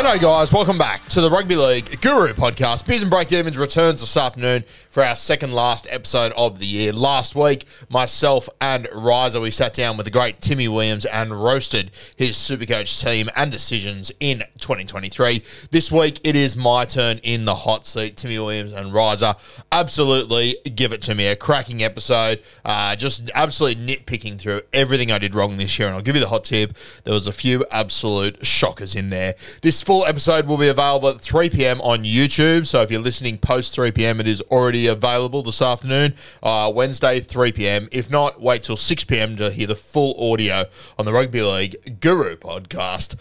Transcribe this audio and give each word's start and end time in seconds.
G'day, 0.00 0.18
guys. 0.18 0.50
Welcome 0.50 0.78
back 0.78 1.06
to 1.08 1.20
the 1.20 1.28
Rugby 1.28 1.56
League 1.56 2.00
Guru 2.00 2.32
podcast. 2.32 2.86
Beers 2.86 3.02
and 3.02 3.10
Breakdowns 3.10 3.58
returns 3.58 4.00
this 4.00 4.16
afternoon 4.16 4.64
for 4.88 5.04
our 5.04 5.14
second 5.14 5.52
last 5.52 5.86
episode 5.90 6.32
of 6.38 6.58
the 6.58 6.64
year. 6.64 6.90
Last 6.90 7.36
week, 7.36 7.66
myself 7.90 8.48
and 8.62 8.88
Riser, 8.94 9.42
we 9.42 9.50
sat 9.50 9.74
down 9.74 9.98
with 9.98 10.06
the 10.06 10.10
great 10.10 10.40
Timmy 10.40 10.68
Williams 10.68 11.04
and 11.04 11.44
roasted 11.44 11.90
his 12.16 12.36
Supercoach 12.36 13.04
team 13.04 13.28
and 13.36 13.52
decisions 13.52 14.10
in 14.20 14.38
2023. 14.58 15.42
This 15.70 15.92
week, 15.92 16.18
it 16.24 16.34
is 16.34 16.56
my 16.56 16.86
turn 16.86 17.18
in 17.18 17.44
the 17.44 17.54
hot 17.54 17.86
seat. 17.86 18.16
Timmy 18.16 18.38
Williams 18.38 18.72
and 18.72 18.94
Riser, 18.94 19.34
absolutely 19.70 20.56
give 20.74 20.94
it 20.94 21.02
to 21.02 21.14
me. 21.14 21.26
A 21.26 21.36
cracking 21.36 21.82
episode. 21.82 22.40
Uh, 22.64 22.96
just 22.96 23.30
absolutely 23.34 23.84
nitpicking 23.84 24.38
through 24.38 24.62
everything 24.72 25.12
I 25.12 25.18
did 25.18 25.34
wrong 25.34 25.58
this 25.58 25.78
year. 25.78 25.88
And 25.88 25.96
I'll 25.98 26.02
give 26.02 26.14
you 26.14 26.22
the 26.22 26.28
hot 26.28 26.44
tip. 26.44 26.74
There 27.04 27.12
was 27.12 27.26
a 27.26 27.32
few 27.32 27.66
absolute 27.70 28.46
shockers 28.46 28.96
in 28.96 29.10
there. 29.10 29.34
This 29.60 29.82
full 29.90 30.06
episode 30.06 30.46
will 30.46 30.56
be 30.56 30.68
available 30.68 31.08
at 31.08 31.20
3 31.20 31.50
p.m. 31.50 31.80
on 31.80 32.04
YouTube. 32.04 32.64
So 32.64 32.80
if 32.80 32.92
you're 32.92 33.00
listening 33.00 33.38
post 33.38 33.74
3 33.74 33.90
p.m., 33.90 34.20
it 34.20 34.28
is 34.28 34.40
already 34.42 34.86
available 34.86 35.42
this 35.42 35.60
afternoon, 35.60 36.14
uh, 36.44 36.70
Wednesday, 36.72 37.18
3 37.18 37.50
p.m. 37.50 37.88
If 37.90 38.08
not, 38.08 38.40
wait 38.40 38.62
till 38.62 38.76
6 38.76 39.02
p.m. 39.02 39.34
to 39.34 39.50
hear 39.50 39.66
the 39.66 39.74
full 39.74 40.14
audio 40.32 40.66
on 40.96 41.06
the 41.06 41.12
Rugby 41.12 41.42
League 41.42 41.98
Guru 41.98 42.36
podcast. 42.36 43.16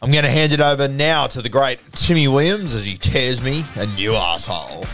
I'm 0.00 0.10
going 0.12 0.24
to 0.24 0.30
hand 0.30 0.54
it 0.54 0.62
over 0.62 0.88
now 0.88 1.26
to 1.26 1.42
the 1.42 1.50
great 1.50 1.78
Timmy 1.92 2.26
Williams 2.26 2.72
as 2.72 2.86
he 2.86 2.96
tears 2.96 3.42
me 3.42 3.62
a 3.74 3.84
new 3.84 4.14
asshole. 4.14 4.86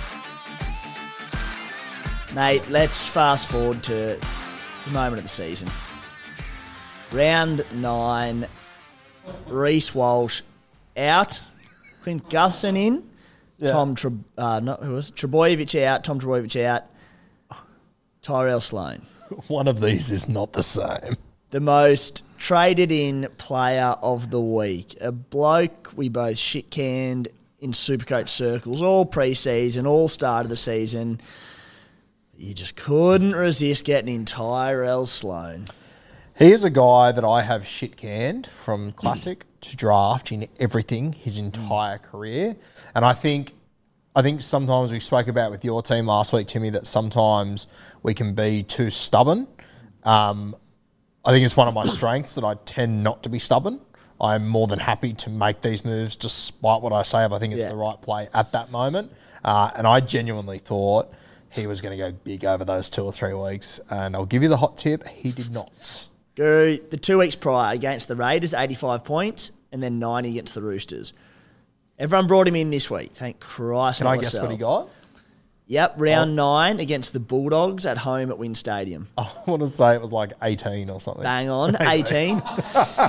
Mate, 2.34 2.68
let's 2.68 3.06
fast 3.06 3.48
forward 3.48 3.84
to 3.84 4.18
the 4.84 4.90
moment 4.90 5.18
of 5.18 5.22
the 5.22 5.28
season. 5.28 5.68
Round 7.12 7.64
nine, 7.72 8.48
Reece 9.46 9.94
Walsh 9.94 10.42
out, 11.00 11.42
Clint 12.02 12.28
Gutherson 12.28 12.76
in, 12.76 13.10
Tom 13.60 13.94
Tre- 13.94 14.12
uh, 14.38 14.60
not, 14.60 14.82
who 14.82 14.92
was 14.92 15.10
it? 15.10 15.16
Trbojevic 15.16 15.82
out, 15.82 16.04
Tom 16.04 16.20
Trbojevic 16.20 16.64
out, 16.64 16.84
Tyrell 18.22 18.60
Sloan. 18.60 19.02
One 19.48 19.68
of 19.68 19.80
these 19.80 20.10
is 20.10 20.28
not 20.28 20.52
the 20.52 20.62
same. 20.62 21.16
The 21.50 21.60
most 21.60 22.22
traded 22.38 22.92
in 22.92 23.28
player 23.36 23.96
of 24.02 24.30
the 24.30 24.40
week. 24.40 24.96
A 25.00 25.12
bloke 25.12 25.92
we 25.96 26.08
both 26.08 26.38
shit 26.38 26.70
canned 26.70 27.28
in 27.58 27.72
Supercoach 27.72 28.28
circles 28.28 28.82
all 28.82 29.04
pre-season, 29.04 29.86
all 29.86 30.08
start 30.08 30.46
of 30.46 30.50
the 30.50 30.56
season. 30.56 31.20
You 32.36 32.54
just 32.54 32.76
couldn't 32.76 33.34
resist 33.34 33.84
getting 33.84 34.14
in 34.14 34.24
Tyrell 34.24 35.06
Sloan. 35.06 35.66
He 36.38 36.52
is 36.52 36.64
a 36.64 36.70
guy 36.70 37.12
that 37.12 37.24
I 37.24 37.42
have 37.42 37.66
shit 37.66 37.98
canned 37.98 38.46
from 38.46 38.92
classic 38.92 39.44
to 39.62 39.76
draft 39.76 40.32
in 40.32 40.48
everything 40.58 41.12
his 41.12 41.36
entire 41.36 41.98
career, 41.98 42.56
and 42.94 43.04
I 43.04 43.12
think, 43.12 43.52
I 44.16 44.22
think 44.22 44.40
sometimes 44.40 44.90
we 44.92 45.00
spoke 45.00 45.28
about 45.28 45.50
with 45.50 45.64
your 45.64 45.82
team 45.82 46.06
last 46.06 46.32
week, 46.32 46.46
Timmy, 46.46 46.70
that 46.70 46.86
sometimes 46.86 47.66
we 48.02 48.14
can 48.14 48.34
be 48.34 48.62
too 48.62 48.90
stubborn. 48.90 49.46
Um, 50.04 50.56
I 51.24 51.30
think 51.32 51.44
it's 51.44 51.56
one 51.56 51.68
of 51.68 51.74
my 51.74 51.84
strengths 51.84 52.34
that 52.34 52.44
I 52.44 52.54
tend 52.64 53.02
not 53.04 53.22
to 53.24 53.28
be 53.28 53.38
stubborn. 53.38 53.80
I'm 54.20 54.46
more 54.48 54.66
than 54.66 54.78
happy 54.78 55.12
to 55.14 55.30
make 55.30 55.62
these 55.62 55.84
moves 55.84 56.16
despite 56.16 56.82
what 56.82 56.92
I 56.92 57.02
say 57.02 57.24
if 57.24 57.32
I 57.32 57.38
think 57.38 57.52
it's 57.54 57.62
Yeah. 57.62 57.68
the 57.70 57.76
right 57.76 58.00
play 58.00 58.28
at 58.34 58.52
that 58.52 58.70
moment. 58.70 59.12
Uh, 59.44 59.70
and 59.74 59.86
I 59.86 60.00
genuinely 60.00 60.58
thought 60.58 61.10
he 61.50 61.66
was 61.66 61.80
going 61.80 61.96
to 61.96 62.10
go 62.10 62.12
big 62.24 62.44
over 62.44 62.64
those 62.64 62.90
two 62.90 63.02
or 63.02 63.12
three 63.12 63.32
weeks. 63.34 63.80
And 63.90 64.14
I'll 64.14 64.26
give 64.26 64.42
you 64.42 64.48
the 64.48 64.58
hot 64.58 64.76
tip, 64.76 65.06
he 65.06 65.32
did 65.32 65.50
not. 65.50 66.08
Guru, 66.36 66.78
the 66.90 66.96
two 66.96 67.18
weeks 67.18 67.34
prior 67.34 67.74
against 67.74 68.08
the 68.08 68.16
Raiders, 68.16 68.54
85 68.54 69.04
points, 69.04 69.52
and 69.72 69.82
then 69.82 69.98
90 69.98 70.30
against 70.30 70.54
the 70.54 70.62
Roosters. 70.62 71.12
Everyone 71.98 72.26
brought 72.26 72.48
him 72.48 72.56
in 72.56 72.70
this 72.70 72.90
week. 72.90 73.12
Thank 73.12 73.40
Christ. 73.40 73.98
Can 73.98 74.06
not 74.06 74.12
I 74.12 74.16
guess 74.16 74.38
what 74.38 74.50
he 74.50 74.56
got? 74.56 74.88
Yep, 75.66 75.94
round 75.98 76.32
oh. 76.32 76.34
nine 76.34 76.80
against 76.80 77.12
the 77.12 77.20
Bulldogs 77.20 77.86
at 77.86 77.98
home 77.98 78.30
at 78.30 78.38
WIN 78.38 78.56
Stadium. 78.56 79.06
I 79.18 79.30
want 79.46 79.62
to 79.62 79.68
say 79.68 79.94
it 79.94 80.00
was 80.00 80.12
like 80.12 80.32
18 80.42 80.90
or 80.90 81.00
something. 81.00 81.22
Bang 81.22 81.48
on, 81.48 81.76
18. 81.80 82.42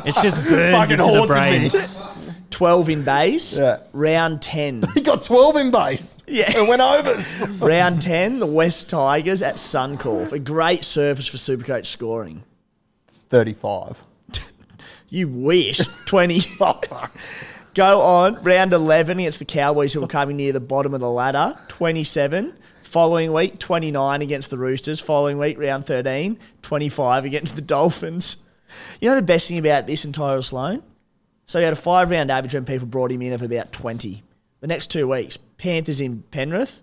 It's 0.06 0.22
just 0.22 0.44
burned 0.48 0.76
Fucking 0.76 1.00
into 1.00 1.22
the 1.22 1.28
brain. 1.28 1.64
me. 1.64 2.32
12 2.52 2.90
in 2.90 3.04
base. 3.04 3.58
Yeah. 3.58 3.80
Round 3.94 4.42
10. 4.42 4.84
He 4.94 5.02
got 5.02 5.24
12 5.24 5.56
in 5.56 5.72
base. 5.72 6.20
Yeah. 6.28 6.52
It 6.56 6.68
went 6.68 6.82
overs. 6.82 7.48
round 7.60 8.02
10, 8.02 8.38
the 8.40 8.46
West 8.46 8.90
Tigers 8.90 9.42
at 9.42 9.56
Suncorp. 9.56 10.32
A 10.32 10.38
great 10.38 10.84
surface 10.84 11.26
for 11.26 11.38
Supercoach 11.38 11.88
scoring. 11.88 12.44
35. 13.32 14.04
You 15.14 15.28
wish. 15.28 15.80
20. 16.06 16.40
Go 17.74 18.02
on. 18.02 18.42
Round 18.44 18.72
11 18.72 19.20
against 19.20 19.40
the 19.40 19.46
Cowboys, 19.46 19.92
who 19.92 20.02
are 20.02 20.08
coming 20.08 20.38
near 20.38 20.54
the 20.54 20.62
bottom 20.62 20.94
of 20.94 21.02
the 21.02 21.10
ladder. 21.10 21.58
27. 21.68 22.54
Following 22.84 23.34
week, 23.34 23.60
29 23.60 24.22
against 24.22 24.52
the 24.52 24.58
Roosters. 24.58 25.02
Following 25.02 25.38
week, 25.38 25.60
round 25.60 25.86
13, 25.86 26.40
25 26.62 27.26
against 27.26 27.56
the 27.56 27.62
Dolphins. 27.62 28.38
You 29.02 29.10
know 29.10 29.16
the 29.16 29.22
best 29.22 29.50
thing 29.50 29.58
about 29.58 29.86
this 29.86 30.06
entire 30.06 30.42
Sloan? 30.42 30.82
So 31.46 31.60
he 31.60 31.66
had 31.66 31.74
a 31.74 31.78
five 31.78 32.10
round 32.10 32.32
average 32.32 32.54
when 32.54 32.64
people 32.64 32.88
brought 32.88 33.12
him 33.12 33.22
in 33.22 33.34
of 33.34 33.42
about 33.42 33.74
20. 33.74 34.24
The 34.62 34.68
next 34.68 34.88
two 34.88 35.10
weeks, 35.10 35.36
Panthers 35.58 36.00
in 36.00 36.22
Penrith, 36.32 36.82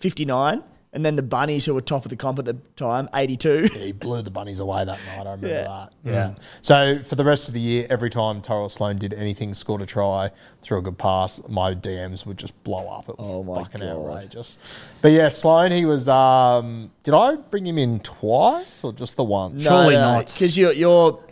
59. 0.00 0.62
And 0.92 1.04
then 1.04 1.14
the 1.16 1.22
Bunnies, 1.22 1.66
who 1.66 1.74
were 1.74 1.82
top 1.82 2.06
of 2.06 2.10
the 2.10 2.16
comp 2.16 2.38
at 2.38 2.46
the 2.46 2.54
time, 2.76 3.10
82. 3.12 3.64
He 3.74 3.92
blew 3.92 4.22
the 4.22 4.30
bunnies 4.30 4.60
away 4.60 4.82
that 4.84 4.98
night. 5.06 5.16
I 5.16 5.18
remember 5.32 5.48
Yeah. 5.48 5.62
that. 5.64 5.92
Yeah. 6.04 6.34
So 6.62 7.00
for 7.00 7.16
the 7.16 7.24
rest 7.24 7.48
of 7.48 7.54
the 7.54 7.60
year, 7.60 7.86
every 7.90 8.08
time 8.08 8.40
Tyrell 8.40 8.70
Sloan 8.70 8.96
did 8.96 9.12
anything, 9.12 9.52
scored 9.52 9.82
a 9.82 9.86
try, 9.86 10.30
threw 10.62 10.78
a 10.78 10.80
good 10.82 10.96
pass, 10.96 11.42
my 11.48 11.74
DMs 11.74 12.24
would 12.24 12.38
just 12.38 12.62
blow 12.64 12.88
up. 12.88 13.10
It 13.10 13.18
was 13.18 13.28
Oh 13.28 13.42
my 13.44 13.62
fucking 13.64 13.80
God. 13.82 13.90
outrageous. 13.90 14.56
But 15.02 15.08
yeah, 15.12 15.28
Sloan, 15.28 15.70
he 15.70 15.84
was. 15.84 16.08
Um, 16.08 16.90
did 17.02 17.12
I 17.12 17.34
bring 17.36 17.66
him 17.66 17.76
in 17.76 18.00
twice 18.00 18.82
or 18.82 18.92
just 18.94 19.16
the 19.16 19.24
once? 19.24 19.64
Surely 19.64 19.96
not. 19.96 20.26
Because 20.32 20.56
your, 20.56 20.72
your, 20.72 21.22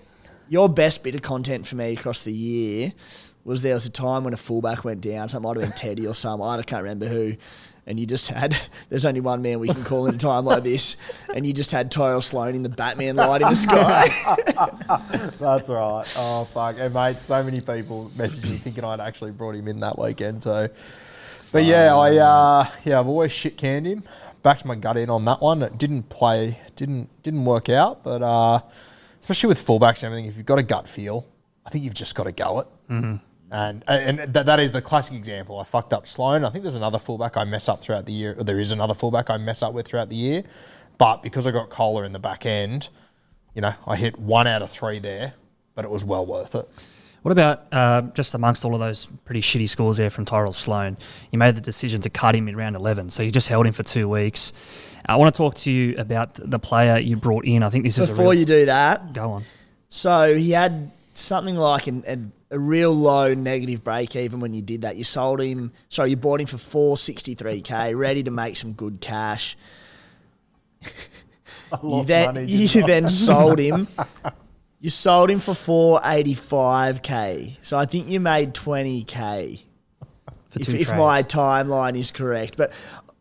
your 0.51 0.69
best 0.69 1.03
bit 1.03 1.15
of 1.15 1.23
content 1.23 1.67
for 1.67 1.77
me 1.77 1.93
across 1.95 2.23
the 2.23 2.33
year 2.35 2.93
was 3.45 3.63
there 3.63 3.75
was 3.75 3.87
a 3.87 3.91
time 3.91 4.25
when 4.25 4.35
a 4.35 4.39
fullback 4.39 4.85
went 4.85 5.01
down. 5.01 5.31
So 5.31 5.39
it 5.39 5.41
might 5.41 5.57
have 5.57 5.63
been 5.65 5.73
Teddy 5.73 6.07
or 6.07 6.13
some. 6.15 6.43
I 6.43 6.61
can't 6.63 6.83
remember 6.83 7.07
who. 7.09 7.35
And 7.87 8.01
you 8.01 8.07
just 8.07 8.29
had, 8.29 8.57
there's 8.89 9.05
only 9.05 9.21
one 9.21 9.43
man 9.43 9.61
we 9.61 9.69
can 9.69 9.85
call 9.85 10.07
in 10.07 10.15
a 10.15 10.19
time 10.19 10.45
like 10.45 10.63
this. 10.63 10.97
And 11.35 11.47
you 11.47 11.53
just 11.53 11.71
had 11.71 11.91
Tyrell 11.91 12.21
Sloan 12.21 12.55
in 12.55 12.63
the 12.63 12.69
Batman 12.69 13.17
light 13.17 13.43
in 13.43 13.49
the 13.49 13.55
sky. 13.55 14.09
That's 15.39 15.69
right. 15.69 16.05
Oh 16.17 16.45
fuck, 16.45 16.77
and 16.79 16.95
mate, 16.95 17.21
so 17.21 17.43
many 17.43 17.61
people 17.61 18.11
messaged 18.17 18.51
me 18.51 18.57
thinking 18.57 18.85
I'd 18.85 19.01
actually 19.01 19.33
brought 19.33 19.55
him 19.55 19.69
in 19.69 19.81
that 19.81 19.99
weekend. 19.99 20.43
So, 20.43 20.69
but 21.53 21.65
yeah, 21.65 21.95
I 21.95 22.17
uh, 22.17 22.67
yeah, 22.85 23.01
I've 23.01 23.07
always 23.07 23.33
shit 23.33 23.57
canned 23.57 23.87
him. 23.87 24.03
Backed 24.43 24.65
my 24.65 24.75
gut 24.75 24.97
in 24.97 25.09
on 25.11 25.25
that 25.25 25.41
one. 25.41 25.63
It 25.63 25.79
didn't 25.79 26.09
play, 26.09 26.59
didn't 26.77 27.09
didn't 27.23 27.45
work 27.45 27.69
out. 27.69 28.03
But 28.03 28.23
uh, 28.23 28.61
especially 29.21 29.49
with 29.49 29.65
fullbacks 29.65 30.03
and 30.03 30.05
everything, 30.05 30.27
if 30.27 30.37
you've 30.37 30.47
got 30.47 30.59
a 30.59 30.63
gut 30.63 30.89
feel, 30.89 31.27
I 31.65 31.71
think 31.71 31.85
you've 31.85 31.95
just 31.95 32.15
got 32.15 32.25
to 32.25 32.33
go 32.33 32.61
it. 32.61 32.67
Mm-hmm. 32.91 33.17
And 33.55 33.85
and 33.87 34.19
that, 34.19 34.47
that 34.47 34.59
is 34.59 34.73
the 34.73 34.83
classic 34.83 35.15
example. 35.15 35.61
I 35.61 35.65
fucked 35.65 35.93
up 35.93 36.09
Sloan. 36.09 36.45
I 36.45 36.51
think 36.51 36.65
there's 36.65 36.75
another 36.75 36.99
fullback 36.99 37.37
I 37.37 37.45
mess 37.45 37.69
up 37.69 37.81
throughout 37.81 38.05
the 38.05 38.13
year. 38.13 38.35
Or 38.37 38.43
there 38.43 38.59
is 38.59 38.73
another 38.73 38.95
fullback 38.95 39.31
I 39.31 39.37
mess 39.37 39.63
up 39.63 39.73
with 39.73 39.87
throughout 39.87 40.09
the 40.09 40.17
year. 40.17 40.43
But 40.99 41.23
because 41.23 41.47
I 41.47 41.53
got 41.53 41.71
Kohler 41.71 42.05
in 42.05 42.13
the 42.13 42.19
back 42.19 42.47
end, 42.47 42.89
you 43.55 43.63
know, 43.63 43.75
I 43.87 43.95
hit 43.95 44.19
one 44.19 44.49
out 44.49 44.63
of 44.63 44.73
three 44.73 44.99
there, 44.99 45.35
but 45.77 45.85
it 45.85 45.91
was 45.93 46.05
well 46.05 46.27
worth 46.27 46.57
it. 46.57 46.69
What 47.23 47.31
about 47.31 47.73
uh, 47.73 48.03
just 48.13 48.35
amongst 48.35 48.65
all 48.65 48.75
of 48.75 48.81
those 48.81 49.07
pretty 49.25 49.41
shitty 49.41 49.69
scores 49.69 49.99
there 49.99 50.11
from 50.11 50.25
Tyrell 50.25 50.53
Sloan? 50.53 50.97
You 51.31 51.39
made 51.39 51.55
the 51.55 51.61
decision 51.61 52.01
to 52.01 52.11
cut 52.11 52.35
him 52.35 52.49
in 52.49 52.57
round 52.57 52.75
11, 52.75 53.11
so 53.11 53.23
you 53.23 53.31
just 53.31 53.47
held 53.47 53.69
him 53.69 53.73
for 53.73 53.85
two 53.85 54.09
weeks. 54.09 54.53
I 55.07 55.15
want 55.15 55.33
to 55.33 55.39
talk 55.39 55.55
to 55.59 55.71
you 55.71 55.97
about 55.97 56.35
the 56.35 56.59
player 56.59 56.99
you 56.99 57.15
brought 57.17 57.45
in. 57.45 57.63
I 57.63 57.71
think 57.71 57.85
this 57.85 57.99
is 57.99 58.09
a 58.09 58.13
Before 58.13 58.33
real, 58.33 58.41
you 58.41 58.45
do 58.47 58.67
that, 58.67 59.13
go 59.13 59.31
on. 59.31 59.45
So 59.89 60.35
he 60.37 60.51
had 60.51 60.91
something 61.15 61.55
like 61.55 61.87
an, 61.87 62.05
an, 62.05 62.33
a 62.55 62.59
real 62.59 62.93
low 62.93 63.35
negative 63.35 63.83
break 63.83 64.15
even 64.15 64.39
when 64.41 64.55
you 64.55 64.63
did 64.63 64.83
that. 64.83 64.97
You 64.97 65.05
sold 65.05 65.41
him, 65.41 65.73
sorry, 65.89 66.11
you 66.11 66.17
bought 66.17 66.41
him 66.41 66.47
for 66.47 66.57
463k, 66.57 67.99
ready 67.99 68.23
to 68.23 68.31
make 68.31 68.57
some 68.57 68.73
good 68.73 69.01
cash. 69.01 69.57
You 71.83 72.05
then, 72.05 72.27
money, 72.27 72.45
you 72.53 72.85
I? 72.85 72.87
then 72.87 73.09
sold 73.09 73.59
him. 73.59 73.89
You 74.81 74.91
sold 74.91 75.31
him 75.31 75.39
for 75.41 75.55
485k. 76.03 77.57
So 77.63 77.79
I 77.79 77.87
think 77.87 78.11
you 78.11 78.21
made 78.21 78.53
20k. 78.53 79.63
If, 80.57 80.69
if 80.69 80.91
my 80.95 81.23
timeline 81.23 81.99
is 81.99 82.11
correct. 82.11 82.59
But 82.59 82.71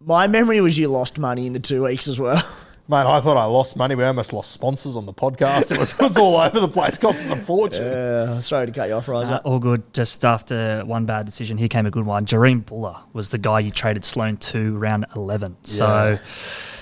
my 0.02 0.28
memory 0.28 0.60
was 0.60 0.78
you 0.78 0.90
lost 0.90 1.18
money 1.18 1.48
in 1.48 1.54
the 1.54 1.62
two 1.62 1.84
weeks 1.84 2.10
as 2.10 2.20
well. 2.20 2.46
Mate, 2.86 3.06
I 3.06 3.22
thought 3.22 3.38
I 3.38 3.46
lost 3.46 3.78
money. 3.78 3.96
We 3.96 4.04
almost 4.04 4.34
lost 4.34 4.52
sponsors 4.52 4.98
on 4.98 5.06
the 5.06 5.14
podcast. 5.14 5.72
It 5.72 5.78
was, 5.78 5.94
it 5.94 6.02
was 6.02 6.18
all 6.18 6.36
over 6.36 6.60
the 6.60 6.68
place. 6.68 6.98
Cost 6.98 7.20
us 7.20 7.32
a 7.32 7.42
fortune. 7.42 7.86
Uh, 7.88 8.42
sorry 8.42 8.66
to 8.66 8.74
cut 8.74 8.90
you 8.90 8.96
off, 8.96 9.08
Roger. 9.08 9.36
Uh, 9.36 9.38
all 9.46 9.60
good. 9.60 9.94
Just 9.94 10.26
after 10.26 10.84
one 10.86 11.06
bad 11.06 11.26
decision, 11.26 11.58
here 11.58 11.70
came 11.70 11.86
a 11.86 11.92
good 11.92 12.06
one. 12.06 12.26
Jahream 12.26 12.66
Bula 12.66 13.06
was 13.14 13.30
the 13.30 13.38
guy 13.38 13.62
you 13.62 13.72
traded 13.72 14.04
Sloan 14.04 14.36
to 14.38 14.78
round 14.78 15.06
11. 15.16 15.56
So 15.64 16.20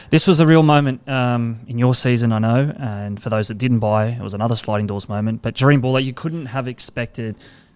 this 0.09 0.25
was 0.25 0.39
a 0.39 0.48
real 0.48 0.63
moment 0.63 1.07
um, 1.07 1.59
in 1.68 1.77
your 1.77 1.94
season, 1.94 2.31
I 2.31 2.39
know. 2.39 2.74
And 2.80 3.21
for 3.21 3.30
those 3.30 3.50
that 3.50 3.59
didn't 3.59 3.80
buy, 3.80 4.07
it 4.07 4.21
was 4.21 4.33
another 4.33 4.56
sliding 4.56 4.88
doors 4.88 5.07
moment. 5.07 5.44
But 5.44 5.53
Jahream 5.53 5.81
Bula, 5.81 6.00
you 6.00 6.13
couldn't 6.13 6.48
have 6.48 6.68
expected 6.68 7.36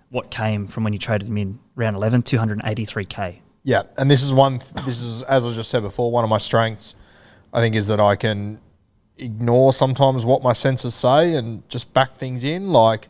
what 0.09 0.31
came 0.31 0.65
from 0.67 0.83
when 0.83 0.93
you 0.93 0.99
traded 0.99 1.27
him 1.27 1.37
in 1.37 1.59
round 1.75 1.95
11, 1.95 2.23
283k. 2.23 3.41
Yeah, 3.63 3.83
and 3.97 4.09
this 4.09 4.23
is 4.23 4.33
one. 4.33 4.57
This 4.83 5.01
is 5.01 5.21
as 5.23 5.45
I 5.45 5.51
just 5.51 5.69
said 5.69 5.83
before. 5.83 6.11
One 6.11 6.23
of 6.23 6.29
my 6.29 6.37
strengths, 6.37 6.95
I 7.55 7.61
think, 7.61 7.73
is 7.73 7.87
that 7.87 8.01
I 8.01 8.15
can 8.17 8.59
ignore 9.17 9.71
sometimes 9.71 10.25
what 10.25 10.43
my 10.43 10.51
senses 10.51 10.93
say 10.93 11.35
and 11.35 11.67
just 11.69 11.93
back 11.93 12.15
things 12.15 12.43
in. 12.43 12.73
Like 12.73 13.07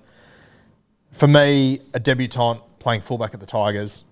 for 1.12 1.28
me, 1.28 1.80
a 1.96 2.00
debutant 2.00 2.62
playing 2.78 3.02
fullback 3.02 3.34
at 3.34 3.40
the 3.40 3.48
Tigers, 3.48 4.06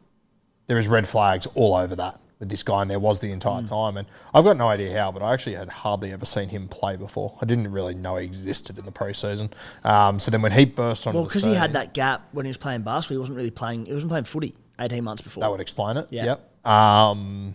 there 0.65 0.79
is 0.79 0.87
red 0.87 1.07
flags 1.07 1.45
all 1.53 1.75
over 1.75 1.95
that 1.97 2.19
with 2.39 2.49
this 2.49 2.63
guy, 2.63 2.81
and 2.81 2.89
there 2.89 2.99
was 2.99 3.21
the 3.21 3.31
entire 3.31 3.61
time. 3.61 3.95
And 3.95 4.07
I've 4.33 4.43
got 4.43 4.57
no 4.57 4.67
idea 4.69 4.97
how, 4.99 5.11
but 5.11 5.21
I 5.21 5.33
actually 5.33 5.55
had 5.55 5.69
hardly 5.69 6.11
ever 6.11 6.25
seen 6.25 6.49
him 6.49 6.67
play 6.67 6.97
before. 6.97 7.37
I 7.39 7.45
didn't 7.45 7.71
really 7.71 7.93
know 7.93 8.15
he 8.15 8.25
existed 8.25 8.79
in 8.79 8.85
the 8.85 8.91
preseason. 8.91 9.51
Um, 9.85 10.17
so 10.17 10.31
then 10.31 10.41
when 10.41 10.51
he 10.51 10.65
burst 10.65 11.05
on, 11.05 11.13
Well, 11.13 11.25
because 11.25 11.43
he 11.43 11.53
had 11.53 11.73
that 11.73 11.93
gap 11.93 12.27
when 12.31 12.45
he 12.45 12.49
was 12.49 12.57
playing 12.57 12.81
basketball, 12.81 13.17
he 13.17 13.19
wasn't 13.19 13.37
really 13.37 13.51
playing. 13.51 13.85
He 13.85 13.93
wasn't 13.93 14.09
playing 14.09 14.25
footy 14.25 14.55
eighteen 14.79 15.03
months 15.03 15.21
before. 15.21 15.41
That 15.41 15.51
would 15.51 15.61
explain 15.61 15.97
it. 15.97 16.07
Yeah. 16.09 16.37
Yep. 16.65 16.65
Um, 16.65 17.53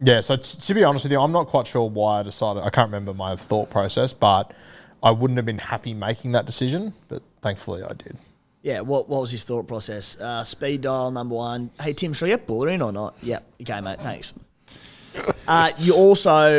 yeah. 0.00 0.20
So 0.20 0.36
t- 0.36 0.58
to 0.60 0.74
be 0.74 0.84
honest 0.84 1.04
with 1.04 1.12
you, 1.12 1.20
I'm 1.20 1.32
not 1.32 1.46
quite 1.48 1.66
sure 1.66 1.88
why 1.88 2.20
I 2.20 2.22
decided. 2.22 2.62
I 2.62 2.70
can't 2.70 2.88
remember 2.88 3.14
my 3.14 3.36
thought 3.36 3.70
process, 3.70 4.12
but 4.12 4.52
I 5.02 5.10
wouldn't 5.10 5.36
have 5.38 5.46
been 5.46 5.58
happy 5.58 5.94
making 5.94 6.32
that 6.32 6.46
decision. 6.46 6.92
But 7.08 7.22
thankfully, 7.42 7.82
I 7.82 7.92
did. 7.94 8.16
yeah. 8.62 8.80
What 8.80 9.08
What 9.08 9.20
was 9.22 9.30
his 9.30 9.44
thought 9.44 9.66
process? 9.68 10.16
Uh, 10.18 10.42
speed 10.44 10.82
dial 10.82 11.10
number 11.10 11.34
one. 11.34 11.70
Hey 11.80 11.92
Tim, 11.92 12.12
should 12.12 12.26
I 12.26 12.28
get 12.30 12.46
Bula 12.46 12.68
in 12.68 12.82
or 12.82 12.92
not? 12.92 13.14
Yep. 13.22 13.44
Okay, 13.62 13.80
mate. 13.80 14.00
Thanks. 14.02 14.34
Uh, 15.48 15.70
you 15.78 15.94
also 15.94 16.50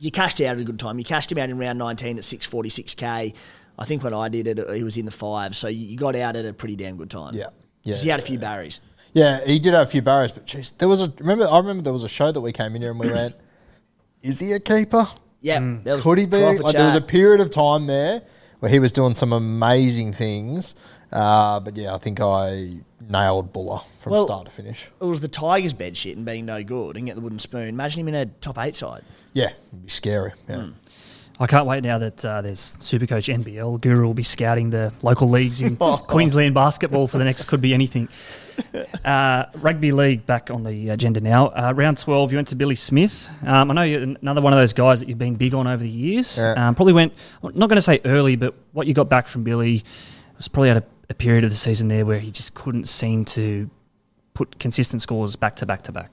you 0.00 0.10
cashed 0.12 0.40
out 0.40 0.56
at 0.56 0.58
a 0.58 0.64
good 0.64 0.78
time. 0.78 0.98
You 0.98 1.04
cashed 1.04 1.30
him 1.30 1.38
out 1.38 1.50
in 1.50 1.56
round 1.56 1.78
nineteen 1.78 2.18
at 2.18 2.24
six 2.24 2.44
forty 2.46 2.68
six 2.68 2.96
k. 2.96 3.32
I 3.78 3.84
think 3.84 4.02
when 4.02 4.12
I 4.12 4.28
did 4.28 4.48
it, 4.48 4.76
he 4.76 4.82
was 4.82 4.96
in 4.96 5.04
the 5.04 5.12
five, 5.12 5.54
so 5.54 5.68
you 5.68 5.86
you 5.86 5.96
got 5.96 6.16
out 6.16 6.34
at 6.34 6.44
a 6.44 6.52
pretty 6.52 6.74
damn 6.74 6.96
good 6.96 7.10
time. 7.10 7.34
Yeah. 7.34 7.46
Yeah. 7.84 7.94
'Cause 7.94 8.02
he 8.02 8.08
had 8.08 8.18
a 8.18 8.24
few 8.24 8.38
barriers. 8.40 8.80
Yeah, 9.14 9.44
he 9.46 9.58
did 9.60 9.72
have 9.74 9.86
a 9.88 9.90
few 9.90 10.02
barriers, 10.02 10.32
but 10.32 10.44
jeez, 10.46 10.76
there 10.76 10.88
was 10.88 11.00
a 11.00 11.12
remember. 11.18 11.46
I 11.48 11.56
remember 11.58 11.82
there 11.82 11.92
was 11.92 12.04
a 12.04 12.08
show 12.08 12.30
that 12.32 12.40
we 12.40 12.52
came 12.52 12.74
in 12.76 12.82
here 12.82 12.90
and 12.90 13.00
we 13.00 13.08
went, 13.10 13.34
"Is 14.22 14.40
he 14.40 14.52
a 14.52 14.60
keeper? 14.60 15.06
Yeah, 15.40 15.60
that 15.84 15.94
was 15.94 16.02
Could 16.02 16.18
he 16.18 16.26
be?" 16.26 16.38
proper 16.40 16.62
Like, 16.62 16.74
there 16.74 16.86
was 16.86 16.96
a 16.96 17.00
chat. 17.00 17.08
period 17.08 17.40
of 17.40 17.50
time 17.50 17.86
there 17.86 18.22
where 18.60 18.70
he 18.70 18.78
was 18.80 18.90
doing 18.92 19.14
some 19.14 19.32
amazing 19.32 20.12
things. 20.12 20.74
Uh, 21.12 21.60
but 21.60 21.76
yeah, 21.76 21.94
I 21.94 21.98
think 21.98 22.20
I 22.20 22.78
nailed 23.08 23.52
Bula 23.52 23.82
from 24.00 24.12
Well- 24.14 24.26
start 24.26 24.46
to 24.46 24.50
finish. 24.50 24.90
It 25.00 25.04
was 25.04 25.20
the 25.20 25.28
Tigers' 25.28 25.72
bed 25.74 25.96
shit 25.96 26.16
and 26.16 26.26
being 26.26 26.44
no 26.46 26.64
good 26.64 26.96
and 26.96 27.06
get 27.06 27.14
the 27.14 27.20
wooden 27.22 27.38
spoon. 27.38 27.68
Imagine 27.68 28.00
him 28.00 28.08
in 28.08 28.14
a 28.16 28.26
top 28.26 28.58
eight 28.58 28.74
side. 28.74 29.02
Yeah, 29.32 29.50
it'd 29.68 29.82
be 29.84 29.88
scary. 29.90 30.32
Yeah. 30.48 30.68
I 31.40 31.46
can't 31.48 31.66
wait 31.66 31.82
now 31.82 31.98
that 31.98 32.24
uh, 32.24 32.42
there's 32.42 32.76
Supercoach 32.76 33.32
NBL. 33.42 33.80
Guru 33.80 34.06
will 34.06 34.14
be 34.14 34.22
scouting 34.22 34.70
the 34.70 34.92
local 35.02 35.28
leagues 35.28 35.62
in. 35.62 35.76
Queensland 36.08 36.54
basketball 36.54 37.06
for 37.06 37.18
the 37.18 37.24
next 37.24 37.46
could 37.46 37.60
be 37.60 37.74
anything. 37.74 38.08
Uh, 39.04 39.46
rugby 39.56 39.90
league 39.90 40.24
back 40.26 40.48
on 40.48 40.62
the 40.62 40.88
agenda 40.90 41.20
now. 41.20 41.48
Uh, 41.48 41.72
round 41.74 41.98
12, 41.98 42.30
you 42.30 42.38
went 42.38 42.46
to 42.46 42.54
Billy 42.54 42.76
Smith. 42.76 43.28
Um, 43.44 43.70
I 43.70 43.74
know 43.74 43.82
you're 43.82 44.02
another 44.02 44.40
one 44.40 44.52
of 44.52 44.58
those 44.58 44.72
guys 44.72 45.00
that 45.00 45.08
you've 45.08 45.18
been 45.18 45.34
big 45.34 45.54
on 45.54 45.66
over 45.66 45.82
the 45.82 45.88
years. 45.88 46.38
Yeah. 46.38 46.52
Um, 46.52 46.76
probably 46.76 46.92
went, 46.92 47.12
I'm 47.42 47.58
not 47.58 47.68
going 47.68 47.76
to 47.76 47.82
say 47.82 48.00
early, 48.04 48.36
but 48.36 48.54
what 48.72 48.86
you 48.86 48.94
got 48.94 49.08
back 49.08 49.26
from 49.26 49.42
Billy 49.42 49.82
was 50.36 50.46
probably 50.46 50.70
at 50.70 50.76
a, 50.76 50.84
a 51.10 51.14
period 51.14 51.42
of 51.42 51.50
the 51.50 51.56
season 51.56 51.88
there 51.88 52.06
where 52.06 52.20
he 52.20 52.30
just 52.30 52.54
couldn't 52.54 52.88
seem 52.88 53.24
to 53.26 53.68
put 54.34 54.58
consistent 54.60 55.02
scores 55.02 55.34
back 55.34 55.56
to 55.56 55.66
back 55.66 55.82
to 55.82 55.92
back. 55.92 56.10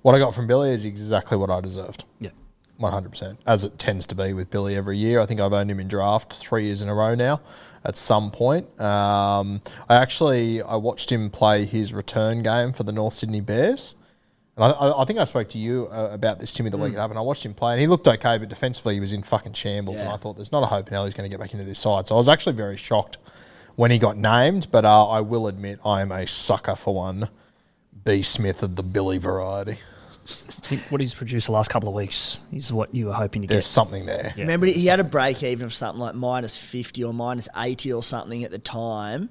What 0.00 0.14
I 0.14 0.18
got 0.18 0.34
from 0.34 0.46
Billy 0.46 0.70
is 0.70 0.84
exactly 0.86 1.36
what 1.36 1.50
I 1.50 1.60
deserved. 1.60 2.04
Yeah. 2.18 2.30
100%. 2.80 3.38
As 3.46 3.64
it 3.64 3.78
tends 3.78 4.06
to 4.06 4.14
be 4.14 4.32
with 4.32 4.50
Billy 4.50 4.76
every 4.76 4.98
year. 4.98 5.20
I 5.20 5.26
think 5.26 5.40
I've 5.40 5.52
owned 5.52 5.70
him 5.70 5.80
in 5.80 5.88
draft 5.88 6.32
three 6.32 6.66
years 6.66 6.82
in 6.82 6.88
a 6.88 6.94
row 6.94 7.14
now 7.14 7.40
at 7.84 7.96
some 7.96 8.30
point. 8.30 8.80
Um, 8.80 9.60
I 9.88 9.96
actually 9.96 10.62
I 10.62 10.76
watched 10.76 11.12
him 11.12 11.30
play 11.30 11.64
his 11.66 11.92
return 11.92 12.42
game 12.42 12.72
for 12.72 12.82
the 12.82 12.92
North 12.92 13.14
Sydney 13.14 13.40
Bears. 13.40 13.94
And 14.56 14.64
I, 14.64 14.70
I, 14.70 15.02
I 15.02 15.04
think 15.04 15.18
I 15.18 15.24
spoke 15.24 15.48
to 15.50 15.58
you 15.58 15.88
uh, 15.90 16.10
about 16.12 16.38
this, 16.38 16.52
Timmy, 16.52 16.70
the 16.70 16.78
week 16.78 16.92
it 16.92 16.98
happened. 16.98 17.18
I 17.18 17.22
watched 17.22 17.44
him 17.44 17.54
play, 17.54 17.72
and 17.72 17.80
he 17.80 17.88
looked 17.88 18.06
okay, 18.06 18.38
but 18.38 18.48
defensively 18.48 18.94
he 18.94 19.00
was 19.00 19.12
in 19.12 19.24
fucking 19.24 19.54
shambles. 19.54 20.00
And 20.00 20.08
I 20.08 20.16
thought, 20.16 20.36
there's 20.36 20.52
not 20.52 20.62
a 20.62 20.66
hope 20.66 20.86
in 20.86 20.94
hell 20.94 21.04
he's 21.04 21.14
going 21.14 21.28
to 21.28 21.30
get 21.30 21.40
back 21.40 21.52
into 21.52 21.64
this 21.64 21.80
side. 21.80 22.06
So 22.06 22.14
I 22.14 22.18
was 22.18 22.28
actually 22.28 22.54
very 22.54 22.76
shocked 22.76 23.18
when 23.74 23.90
he 23.90 23.98
got 23.98 24.16
named. 24.16 24.68
But 24.70 24.84
uh, 24.84 25.08
I 25.08 25.20
will 25.20 25.48
admit, 25.48 25.80
I 25.84 26.02
am 26.02 26.12
a 26.12 26.26
sucker 26.26 26.76
for 26.76 26.94
one 26.94 27.28
B. 28.04 28.22
Smith 28.22 28.62
of 28.62 28.76
the 28.76 28.84
Billy 28.84 29.18
variety. 29.18 29.78
I 30.26 30.66
think 30.66 30.80
what 30.90 31.00
he's 31.00 31.14
produced 31.14 31.46
the 31.46 31.52
last 31.52 31.68
couple 31.70 31.88
of 31.88 31.94
weeks 31.94 32.44
is 32.52 32.72
what 32.72 32.94
you 32.94 33.06
were 33.06 33.12
hoping 33.12 33.42
to 33.42 33.48
There's 33.48 33.64
get. 33.66 33.70
something 33.70 34.06
there. 34.06 34.32
Yeah. 34.36 34.42
Remember, 34.44 34.66
he 34.66 34.86
had 34.86 34.98
a 35.00 35.04
break 35.04 35.42
even 35.42 35.66
of 35.66 35.74
something 35.74 36.00
like 36.00 36.14
minus 36.14 36.56
50 36.56 37.04
or 37.04 37.12
minus 37.12 37.48
80 37.56 37.92
or 37.92 38.02
something 38.02 38.42
at 38.44 38.50
the 38.50 38.58
time. 38.58 39.28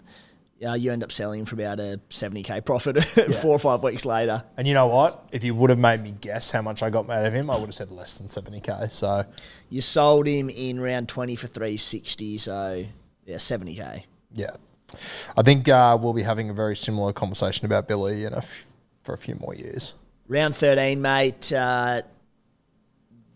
Uh, 0.64 0.76
you 0.76 0.92
end 0.94 1.04
up 1.04 1.12
selling 1.12 1.42
him 1.42 1.46
for 1.46 1.56
about 1.56 1.80
a 1.80 2.00
70k 2.10 2.64
profit 2.64 3.04
four 3.42 3.52
or 3.56 3.60
five 3.60 3.84
weeks 3.84 4.06
later. 4.06 4.44
And 4.56 4.66
you 4.68 4.74
know 4.74 4.88
what? 4.88 5.28
If 5.34 5.44
you 5.44 5.54
would 5.56 5.70
have 5.72 5.80
made 5.80 6.02
me 6.04 6.12
guess 6.22 6.52
how 6.52 6.62
much 6.62 6.82
I 6.84 6.90
got 6.90 7.10
out 7.10 7.26
of 7.26 7.34
him, 7.34 7.50
I 7.50 7.56
would 7.58 7.66
have 7.66 7.76
said 7.76 7.92
less 7.92 8.18
than 8.20 8.28
70k. 8.28 8.90
So, 8.92 9.26
You 9.70 9.82
sold 9.82 10.26
him 10.28 10.50
in 10.50 10.80
round 10.80 11.10
20 11.10 11.36
for 11.36 11.48
360, 11.48 12.38
so 12.38 12.86
yeah, 13.26 13.36
70k. 13.36 14.04
yeah. 14.32 14.52
I 15.36 15.42
think 15.42 15.68
uh, 15.68 15.98
we'll 16.00 16.14
be 16.14 16.22
having 16.22 16.52
a 16.52 16.54
very 16.54 16.76
similar 16.76 17.12
conversation 17.14 17.66
about 17.66 17.88
Billy 17.88 18.26
in 18.26 18.34
a 18.34 18.38
f- 18.38 18.68
for 19.02 19.14
a 19.14 19.18
few 19.18 19.36
more 19.36 19.56
years. 19.56 19.96
Round 20.28 20.56
13, 20.56 21.02
mate. 21.02 21.52
Uh, 21.52 22.02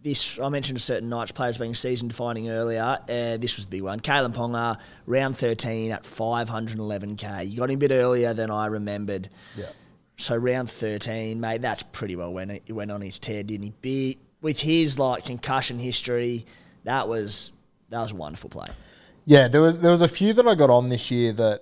this 0.04 0.40
I 0.40 0.50
mentioned 0.50 0.78
a 0.78 0.82
certain 0.82 1.10
Knights 1.10 1.32
players 1.32 1.58
being 1.58 1.74
season 1.74 2.08
defining 2.08 2.50
earlier. 2.50 3.00
Uh, 3.10 3.38
this 3.38 3.58
was 3.58 3.66
the 3.66 3.72
big 3.72 3.82
one. 3.82 4.00
Kalyn 4.00 4.34
Ponga, 4.34 4.78
round 5.06 5.38
13 5.38 5.92
at 5.92 6.04
511k. 6.04 7.50
You 7.50 7.58
got 7.58 7.70
him 7.70 7.76
a 7.76 7.80
bit 7.80 7.92
earlier 7.92 8.34
than 8.34 8.50
I 8.50 8.68
remembered. 8.68 9.30
Yeah. 9.56 9.66
So 10.16 10.36
round 10.36 10.70
13, 10.70 11.40
mate, 11.40 11.62
that's 11.62 11.84
pretty 11.84 12.16
well 12.16 12.34
when 12.34 12.62
he 12.66 12.74
went 12.74 12.92
on 12.92 13.02
his 13.02 13.20
tear, 13.20 13.44
didn't 13.44 13.64
he? 13.64 13.74
Be, 13.82 14.18
with 14.42 14.60
his 14.60 14.98
like 14.98 15.26
concussion 15.26 15.78
history, 15.78 16.46
that 16.86 17.08
was 17.08 17.52
that 17.90 18.00
was 18.00 18.12
a 18.12 18.16
wonderful 18.16 18.50
play. 18.50 18.68
Yeah, 19.26 19.48
there 19.48 19.62
was 19.62 19.80
there 19.82 19.92
was 19.92 20.02
a 20.02 20.08
few 20.08 20.34
that 20.34 20.48
I 20.48 20.56
got 20.56 20.70
on 20.70 20.90
this 20.90 21.12
year 21.12 21.34
that 21.34 21.62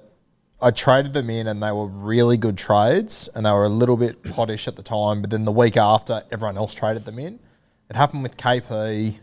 I 0.61 0.71
traded 0.71 1.13
them 1.13 1.29
in, 1.29 1.47
and 1.47 1.61
they 1.61 1.71
were 1.71 1.85
really 1.87 2.37
good 2.37 2.57
trades, 2.57 3.29
and 3.35 3.45
they 3.45 3.51
were 3.51 3.65
a 3.65 3.69
little 3.69 3.97
bit 3.97 4.23
pottish 4.23 4.67
at 4.67 4.75
the 4.75 4.83
time. 4.83 5.21
But 5.21 5.29
then 5.29 5.45
the 5.45 5.51
week 5.51 5.77
after, 5.77 6.23
everyone 6.31 6.57
else 6.57 6.73
traded 6.73 7.05
them 7.05 7.19
in. 7.19 7.39
It 7.89 7.95
happened 7.95 8.23
with 8.23 8.37
KP, 8.37 9.17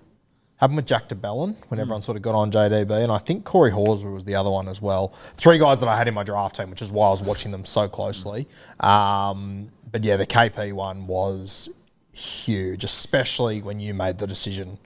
happened 0.57 0.77
with 0.77 0.87
Jack 0.87 1.09
de 1.09 1.15
Belin 1.17 1.57
when 1.69 1.81
everyone 1.81 2.03
sort 2.03 2.17
of 2.17 2.23
got 2.23 2.35
on 2.35 2.53
JDB, 2.53 3.03
and 3.03 3.11
I 3.11 3.19
think 3.19 3.45
Corey 3.45 3.71
Hawes 3.73 4.05
was 4.05 4.25
the 4.25 4.35
other 4.37 4.51
one 4.51 4.69
as 4.69 4.81
well. 4.81 5.09
Three 5.35 5.59
guys 5.59 5.81
that 5.81 5.89
I 5.89 5.97
had 5.97 6.07
in 6.07 6.15
my 6.15 6.23
draft 6.23 6.57
team, 6.57 6.71
which 6.71 6.83
is 6.83 6.93
why 6.93 7.09
I 7.09 7.11
was 7.11 7.23
watching 7.23 7.51
them 7.51 7.65
so 7.65 7.89
closely. 7.89 8.47
Um, 8.81 9.71
but 9.91 10.05
yeah, 10.05 10.17
the 10.17 10.27
KP 10.27 10.73
one 10.75 11.07
was 11.07 11.69
huge, 12.13 12.85
especially 12.85 13.63
when 13.63 13.81
you 13.81 13.95
made 13.95 14.19
the 14.19 14.27
decision, 14.27 14.79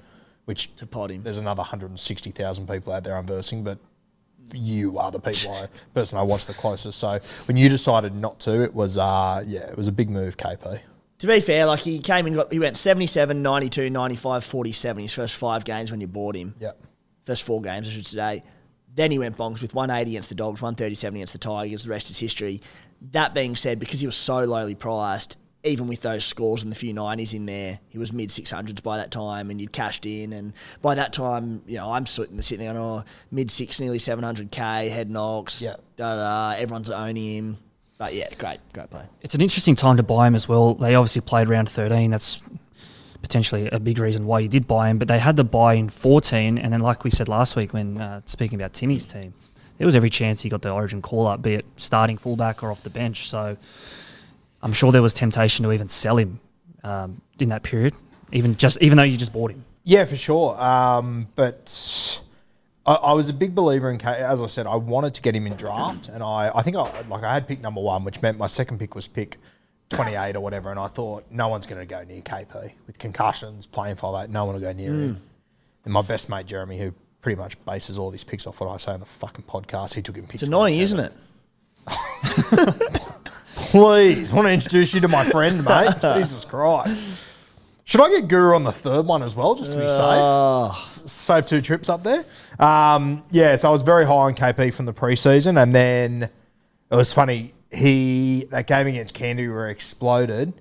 which 0.46 0.74
To 0.76 0.86
pod 0.86 1.10
him. 1.10 1.22
there's 1.24 1.38
another 1.38 1.60
160,000 1.60 2.68
people 2.68 2.92
out 2.92 3.04
there 3.04 3.16
I'm 3.16 3.26
versing, 3.26 3.62
but 3.64 3.78
you 4.52 4.98
are 4.98 5.10
the 5.10 5.20
people 5.20 5.52
I, 5.54 5.68
person 5.94 6.18
I 6.18 6.22
watch 6.22 6.46
the 6.46 6.54
closest. 6.54 6.98
So 6.98 7.18
when 7.46 7.56
you 7.56 7.68
decided 7.68 8.14
not 8.14 8.40
to, 8.40 8.62
it 8.62 8.74
was 8.74 8.98
uh 8.98 9.42
yeah, 9.46 9.68
it 9.68 9.76
was 9.76 9.88
a 9.88 9.92
big 9.92 10.10
move, 10.10 10.36
KP. 10.36 10.80
To 11.20 11.26
be 11.26 11.40
fair, 11.40 11.64
like 11.64 11.80
he 11.80 11.98
came 11.98 12.26
and 12.26 12.36
got, 12.36 12.52
he 12.52 12.58
went 12.58 12.76
77, 12.76 13.42
92, 13.42 13.88
95, 13.88 14.44
47 14.44 15.02
his 15.02 15.12
first 15.14 15.36
five 15.36 15.64
games 15.64 15.90
when 15.90 16.00
you 16.00 16.06
bought 16.06 16.36
him. 16.36 16.54
Yep. 16.60 16.78
First 17.24 17.42
four 17.44 17.62
games, 17.62 17.88
I 17.88 17.90
should 17.92 18.06
say. 18.06 18.42
Then 18.94 19.10
he 19.10 19.18
went 19.18 19.36
bongs 19.36 19.62
with 19.62 19.74
180 19.74 20.10
against 20.10 20.28
the 20.28 20.34
Dogs, 20.34 20.60
137 20.60 21.16
against 21.16 21.32
the 21.32 21.38
Tigers. 21.38 21.84
The 21.84 21.90
rest 21.90 22.10
is 22.10 22.18
history. 22.18 22.60
That 23.12 23.34
being 23.34 23.56
said, 23.56 23.78
because 23.78 24.00
he 24.00 24.06
was 24.06 24.16
so 24.16 24.44
lowly 24.44 24.74
priced, 24.74 25.38
even 25.66 25.88
with 25.88 26.00
those 26.00 26.24
scores 26.24 26.62
and 26.62 26.70
the 26.70 26.76
few 26.76 26.94
90s 26.94 27.34
in 27.34 27.44
there, 27.46 27.80
he 27.88 27.98
was 27.98 28.12
mid 28.12 28.30
600s 28.30 28.82
by 28.82 28.96
that 28.98 29.10
time, 29.10 29.50
and 29.50 29.60
you'd 29.60 29.72
cashed 29.72 30.06
in. 30.06 30.32
And 30.32 30.52
by 30.80 30.94
that 30.94 31.12
time, 31.12 31.62
you 31.66 31.76
know, 31.76 31.92
I'm 31.92 32.06
sitting, 32.06 32.40
sitting 32.40 32.64
there 32.64 32.70
on 32.70 33.00
oh, 33.00 33.04
mid 33.30 33.50
six, 33.50 33.80
nearly 33.80 33.98
700k, 33.98 34.88
head 34.90 35.10
knocks, 35.10 35.60
Yeah. 35.60 35.74
da 35.96 36.16
da. 36.16 36.56
Everyone's 36.56 36.90
owning 36.90 37.34
him. 37.34 37.56
But 37.98 38.14
yeah, 38.14 38.28
great, 38.38 38.60
great 38.72 38.90
play. 38.90 39.04
It's 39.22 39.34
an 39.34 39.40
interesting 39.40 39.74
time 39.74 39.96
to 39.96 40.02
buy 40.02 40.26
him 40.26 40.34
as 40.34 40.48
well. 40.48 40.74
They 40.74 40.94
obviously 40.94 41.22
played 41.22 41.48
round 41.48 41.68
13. 41.68 42.10
That's 42.10 42.48
potentially 43.22 43.68
a 43.70 43.80
big 43.80 43.98
reason 43.98 44.26
why 44.26 44.40
you 44.40 44.48
did 44.48 44.68
buy 44.68 44.90
him. 44.90 44.98
But 44.98 45.08
they 45.08 45.18
had 45.18 45.36
the 45.36 45.44
buy 45.44 45.74
in 45.74 45.88
14. 45.88 46.58
And 46.58 46.72
then, 46.72 46.80
like 46.80 47.04
we 47.04 47.10
said 47.10 47.28
last 47.28 47.56
week 47.56 47.72
when 47.72 47.98
uh, 47.98 48.20
speaking 48.26 48.60
about 48.60 48.74
Timmy's 48.74 49.06
team, 49.06 49.32
there 49.78 49.86
was 49.86 49.96
every 49.96 50.10
chance 50.10 50.42
he 50.42 50.48
got 50.48 50.62
the 50.62 50.70
origin 50.70 51.02
call 51.02 51.26
up, 51.26 51.42
be 51.42 51.54
it 51.54 51.66
starting 51.76 52.18
fullback 52.18 52.62
or 52.62 52.70
off 52.70 52.82
the 52.82 52.90
bench. 52.90 53.28
So 53.28 53.56
I'm 54.66 54.72
sure 54.72 54.90
there 54.90 55.00
was 55.00 55.12
temptation 55.12 55.64
to 55.64 55.70
even 55.70 55.88
sell 55.88 56.16
him 56.16 56.40
um, 56.82 57.20
in 57.38 57.50
that 57.50 57.62
period, 57.62 57.94
even 58.32 58.56
just 58.56 58.82
even 58.82 58.96
though 58.96 59.04
you 59.04 59.16
just 59.16 59.32
bought 59.32 59.52
him. 59.52 59.64
Yeah, 59.84 60.04
for 60.06 60.16
sure. 60.16 60.60
Um, 60.60 61.28
but 61.36 62.20
I, 62.84 62.94
I 62.94 63.12
was 63.12 63.28
a 63.28 63.32
big 63.32 63.54
believer 63.54 63.92
in, 63.92 63.98
K, 63.98 64.08
as 64.08 64.42
I 64.42 64.48
said, 64.48 64.66
I 64.66 64.74
wanted 64.74 65.14
to 65.14 65.22
get 65.22 65.36
him 65.36 65.46
in 65.46 65.54
draft, 65.54 66.08
and 66.08 66.20
I, 66.20 66.50
I 66.52 66.62
think 66.62 66.74
I 66.74 67.02
like 67.02 67.22
I 67.22 67.32
had 67.32 67.46
pick 67.46 67.60
number 67.60 67.80
one, 67.80 68.02
which 68.02 68.20
meant 68.22 68.38
my 68.38 68.48
second 68.48 68.80
pick 68.80 68.96
was 68.96 69.06
pick. 69.06 69.38
28 69.90 70.34
or 70.34 70.40
whatever, 70.40 70.72
and 70.72 70.80
I 70.80 70.88
thought 70.88 71.26
no 71.30 71.46
one's 71.46 71.64
going 71.64 71.80
to 71.80 71.86
go 71.86 72.02
near 72.02 72.20
KP 72.20 72.72
with 72.88 72.98
concussions, 72.98 73.68
playing 73.68 73.94
5'8, 73.94 74.30
no 74.30 74.44
one 74.44 74.56
will 74.56 74.60
go 74.60 74.72
near 74.72 74.92
him. 74.92 75.20
And 75.84 75.92
my 75.92 76.02
best 76.02 76.28
mate, 76.28 76.46
Jeremy, 76.46 76.76
who 76.76 76.92
pretty 77.20 77.40
much 77.40 77.64
bases 77.64 77.96
all 77.96 78.08
of 78.08 78.12
his 78.12 78.24
picks 78.24 78.48
off 78.48 78.60
what 78.60 78.68
I 78.68 78.78
say 78.78 78.90
on 78.90 78.98
the 78.98 79.06
fucking 79.06 79.44
podcast, 79.44 79.94
he 79.94 80.02
took 80.02 80.16
him 80.16 80.24
pick 80.24 80.34
It's 80.34 80.42
annoying, 80.42 80.80
isn't 80.80 80.98
it? 80.98 81.12
Please, 83.70 84.32
want 84.32 84.46
to 84.46 84.52
introduce 84.52 84.94
you 84.94 85.00
to 85.00 85.08
my 85.08 85.24
friend, 85.24 85.62
mate. 85.64 85.94
Jesus 86.18 86.44
Christ. 86.44 86.98
Should 87.84 88.00
I 88.00 88.08
get 88.10 88.28
Guru 88.28 88.54
on 88.54 88.64
the 88.64 88.72
third 88.72 89.06
one 89.06 89.22
as 89.22 89.36
well, 89.36 89.54
just 89.54 89.72
to 89.72 89.78
be 89.78 89.86
safe? 89.88 90.80
S- 90.80 91.02
Save 91.10 91.46
two 91.46 91.60
trips 91.60 91.88
up 91.88 92.02
there. 92.02 92.24
Um, 92.58 93.22
yeah, 93.30 93.54
so 93.56 93.68
I 93.68 93.70
was 93.70 93.82
very 93.82 94.04
high 94.04 94.12
on 94.12 94.34
KP 94.34 94.74
from 94.74 94.86
the 94.86 94.92
preseason, 94.92 95.60
and 95.62 95.72
then 95.72 96.24
it 96.24 96.96
was 96.96 97.12
funny. 97.12 97.54
He 97.70 98.46
that 98.50 98.66
game 98.66 98.86
against 98.86 99.14
Candy 99.14 99.48
where 99.48 99.66
he 99.66 99.72
exploded. 99.72 100.52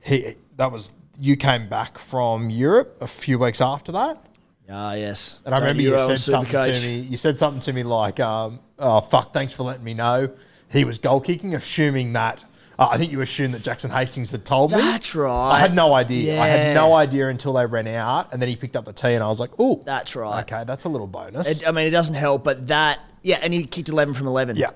He 0.00 0.34
that 0.56 0.72
was 0.72 0.92
you 1.18 1.36
came 1.36 1.68
back 1.68 1.96
from 1.98 2.50
Europe 2.50 2.98
a 3.00 3.06
few 3.06 3.38
weeks 3.38 3.60
after 3.60 3.92
that. 3.92 4.22
Ah, 4.68 4.94
yes. 4.94 5.38
And 5.44 5.54
I 5.54 5.58
remember 5.58 5.82
you 5.82 5.90
Euro 5.90 6.06
said 6.08 6.18
something 6.20 6.58
Supercoach. 6.60 6.82
to 6.82 6.88
me. 6.88 7.00
You 7.00 7.16
said 7.16 7.38
something 7.38 7.60
to 7.60 7.72
me 7.72 7.84
like, 7.84 8.20
um, 8.20 8.60
"Oh 8.78 9.00
fuck, 9.00 9.32
thanks 9.32 9.52
for 9.54 9.62
letting 9.62 9.84
me 9.84 9.94
know 9.94 10.30
he 10.70 10.84
was 10.84 10.98
goal 10.98 11.20
kicking," 11.20 11.54
assuming 11.54 12.12
that. 12.14 12.42
Uh, 12.78 12.88
I 12.90 12.98
think 12.98 13.10
you 13.10 13.22
assumed 13.22 13.54
that 13.54 13.62
Jackson 13.62 13.90
Hastings 13.90 14.30
had 14.32 14.44
told 14.44 14.70
me. 14.70 14.76
That's 14.76 15.14
right. 15.14 15.52
I 15.52 15.58
had 15.58 15.74
no 15.74 15.94
idea. 15.94 16.38
I 16.38 16.46
had 16.46 16.74
no 16.74 16.92
idea 16.92 17.28
until 17.28 17.54
they 17.54 17.64
ran 17.64 17.88
out, 17.88 18.32
and 18.34 18.42
then 18.42 18.50
he 18.50 18.56
picked 18.56 18.76
up 18.76 18.84
the 18.84 18.92
tee, 18.92 19.14
and 19.14 19.24
I 19.24 19.28
was 19.28 19.40
like, 19.40 19.50
"Oh, 19.58 19.82
That's 19.86 20.14
right. 20.14 20.40
Okay, 20.42 20.62
that's 20.66 20.84
a 20.84 20.90
little 20.90 21.06
bonus." 21.06 21.48
It, 21.48 21.66
I 21.66 21.70
mean, 21.72 21.86
it 21.86 21.90
doesn't 21.90 22.16
help, 22.16 22.44
but 22.44 22.66
that, 22.66 23.00
yeah, 23.22 23.38
and 23.42 23.54
he 23.54 23.64
kicked 23.64 23.88
11 23.88 24.12
from 24.12 24.26
11. 24.26 24.56
yeah, 24.56 24.72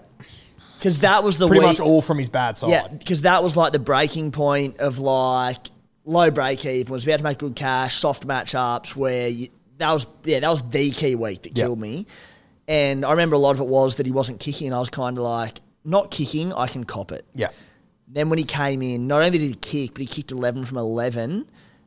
Because 0.79 1.01
that 1.03 1.23
was 1.23 1.37
the 1.37 1.47
pretty 1.47 1.61
week, 1.61 1.79
much 1.79 1.81
all 1.81 2.01
from 2.01 2.17
his 2.17 2.31
bad 2.31 2.57
side. 2.57 2.71
Yeah, 2.71 2.89
because 2.89 3.21
that 3.23 3.43
was 3.43 3.55
like 3.55 3.73
the 3.75 3.79
breaking 3.79 4.33
point 4.33 4.79
of 4.79 4.99
like 4.99 5.67
low 6.07 6.31
break 6.31 6.65
even, 6.65 6.91
was 6.91 7.05
about 7.05 7.19
to 7.19 7.23
make 7.25 7.37
good 7.39 7.55
cash, 7.55 7.97
soft 7.99 8.27
matchups 8.27 8.97
where 8.97 9.29
you, 9.29 9.49
that 9.77 9.93
was, 9.93 10.07
yeah, 10.25 10.41
that 10.41 10.49
was 10.49 10.63
the 10.71 10.91
key 10.91 11.15
week 11.17 11.43
that 11.43 11.55
Yeah. 11.55 11.65
killed 11.65 11.79
me. 11.79 12.07
And 12.67 13.05
I 13.05 13.11
remember 13.11 13.37
a 13.37 13.39
lot 13.39 13.51
of 13.57 13.61
it 13.61 13.67
was 13.67 13.97
that 13.97 14.07
he 14.07 14.13
wasn't 14.13 14.41
kicking, 14.41 14.69
and 14.69 14.75
I 14.75 14.79
was 14.79 14.89
kind 14.89 15.19
of 15.19 15.25
like, 15.25 15.61
not 15.85 16.11
kicking, 16.11 16.53
I 16.53 16.67
can 16.67 16.85
cop 16.85 17.13
it. 17.13 17.25
yeah. 17.35 17.49
Then 18.13 18.29
when 18.29 18.39
he 18.39 18.45
came 18.45 18.83
in, 18.83 19.07
not 19.07 19.23
only 19.23 19.39
did 19.39 19.47
he 19.49 19.55
kick, 19.55 19.93
but 19.95 20.01
he 20.01 20.07
kicked 20.07 20.33
11 20.33 20.65
from 20.65 20.79
11. 20.79 21.47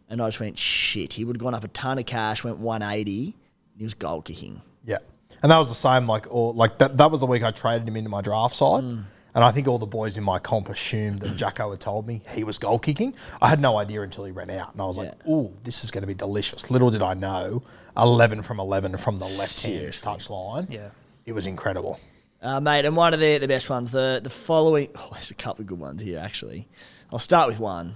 And 0.10 0.22
I 0.22 0.28
just 0.28 0.40
went, 0.40 0.58
shit. 0.58 1.12
He 1.14 1.26
would 1.26 1.36
have 1.36 1.42
gone 1.42 1.54
up 1.54 1.66
a 1.66 1.68
ton 1.68 2.00
of 2.00 2.06
cash, 2.06 2.46
went 2.46 2.60
180. 2.60 3.26
And 3.26 3.34
he 3.78 3.84
was 3.84 3.94
goal 3.94 4.22
kicking. 4.22 4.62
Yeah, 4.86 5.00
and 5.42 5.52
that 5.52 5.58
was 5.58 5.68
the 5.68 5.76
same. 5.76 6.08
Like, 6.08 6.32
all 6.34 6.54
like 6.54 6.78
that. 6.78 6.98
That 6.98 7.12
was 7.12 7.20
the 7.20 7.26
week 7.26 7.44
I 7.44 7.52
traded 7.52 7.88
him 7.88 7.98
into 7.98 8.10
my 8.10 8.22
draft 8.22 8.56
side, 8.56 8.84
Mm. 8.84 9.04
and 9.36 9.44
I 9.44 9.52
think 9.52 9.68
all 9.68 9.78
the 9.80 9.86
boys 9.86 10.18
in 10.18 10.24
my 10.24 10.40
comp 10.40 10.70
assumed 10.70 11.20
that 11.22 11.36
Jacko 11.36 11.72
had 11.72 11.80
told 11.82 12.06
me 12.08 12.22
he 12.32 12.44
was 12.46 12.58
goal 12.58 12.80
kicking. 12.80 13.16
I 13.42 13.48
had 13.50 13.60
no 13.60 13.78
idea 13.78 14.02
until 14.02 14.24
he 14.26 14.32
ran 14.32 14.50
out, 14.50 14.72
and 14.74 14.82
I 14.82 14.86
was 14.86 14.98
like, 14.98 15.14
Yeah. 15.26 15.32
"Ooh, 15.34 15.54
this 15.64 15.84
is 15.84 15.92
going 15.92 16.04
to 16.04 16.08
be 16.08 16.14
delicious." 16.14 16.70
Little 16.72 16.90
did 16.90 17.02
I 17.02 17.16
know, 17.16 17.64
eleven 17.98 18.44
from 18.44 18.60
eleven 18.62 18.96
from 18.98 19.18
the 19.20 19.26
left 19.26 19.66
hand 19.66 19.92
touch 20.02 20.30
line. 20.30 20.68
Yeah. 20.70 20.90
it 21.26 21.34
was 21.34 21.48
incredible. 21.48 22.00
Uh, 22.44 22.60
mate, 22.60 22.84
and 22.84 22.98
one 22.98 23.14
of 23.14 23.22
the, 23.22 23.38
the 23.38 23.48
best 23.48 23.70
ones, 23.70 23.92
the, 23.92 24.20
the 24.22 24.30
following. 24.30 24.90
Oh, 24.98 25.10
there's 25.14 25.32
a 25.32 25.36
couple 25.36 25.62
of 25.62 25.68
good 25.68 25.80
ones 25.80 26.02
here, 26.02 26.20
actually. 26.20 26.68
I'll 27.12 27.18
start 27.20 27.48
with 27.48 27.58
one. 27.58 27.96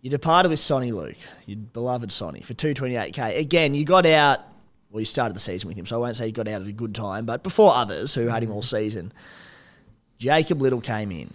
You 0.00 0.10
departed 0.10 0.50
with 0.50 0.60
Soni 0.60 0.92
Luke, 0.92 1.16
your 1.46 1.58
beloved 1.58 2.10
Soni, 2.10 2.44
for 2.44 2.54
228k. 2.54 3.38
Again, 3.38 3.74
you 3.74 3.84
got 3.84 4.06
out, 4.06 4.40
well, 4.90 5.00
you 5.00 5.06
started 5.06 5.34
the 5.34 5.40
season 5.40 5.68
with 5.68 5.76
him, 5.76 5.84
so 5.84 5.96
I 5.96 5.98
won't 5.98 6.16
say 6.16 6.26
you 6.26 6.32
got 6.32 6.46
out 6.46 6.62
at 6.62 6.68
a 6.68 6.72
good 6.72 6.94
time, 6.94 7.26
but 7.26 7.42
before 7.42 7.74
others 7.74 8.14
who 8.14 8.28
had 8.28 8.42
him 8.42 8.52
all 8.52 8.62
season, 8.62 9.12
Jacob 10.18 10.62
Liddle 10.62 10.80
came 10.80 11.10
in. 11.10 11.32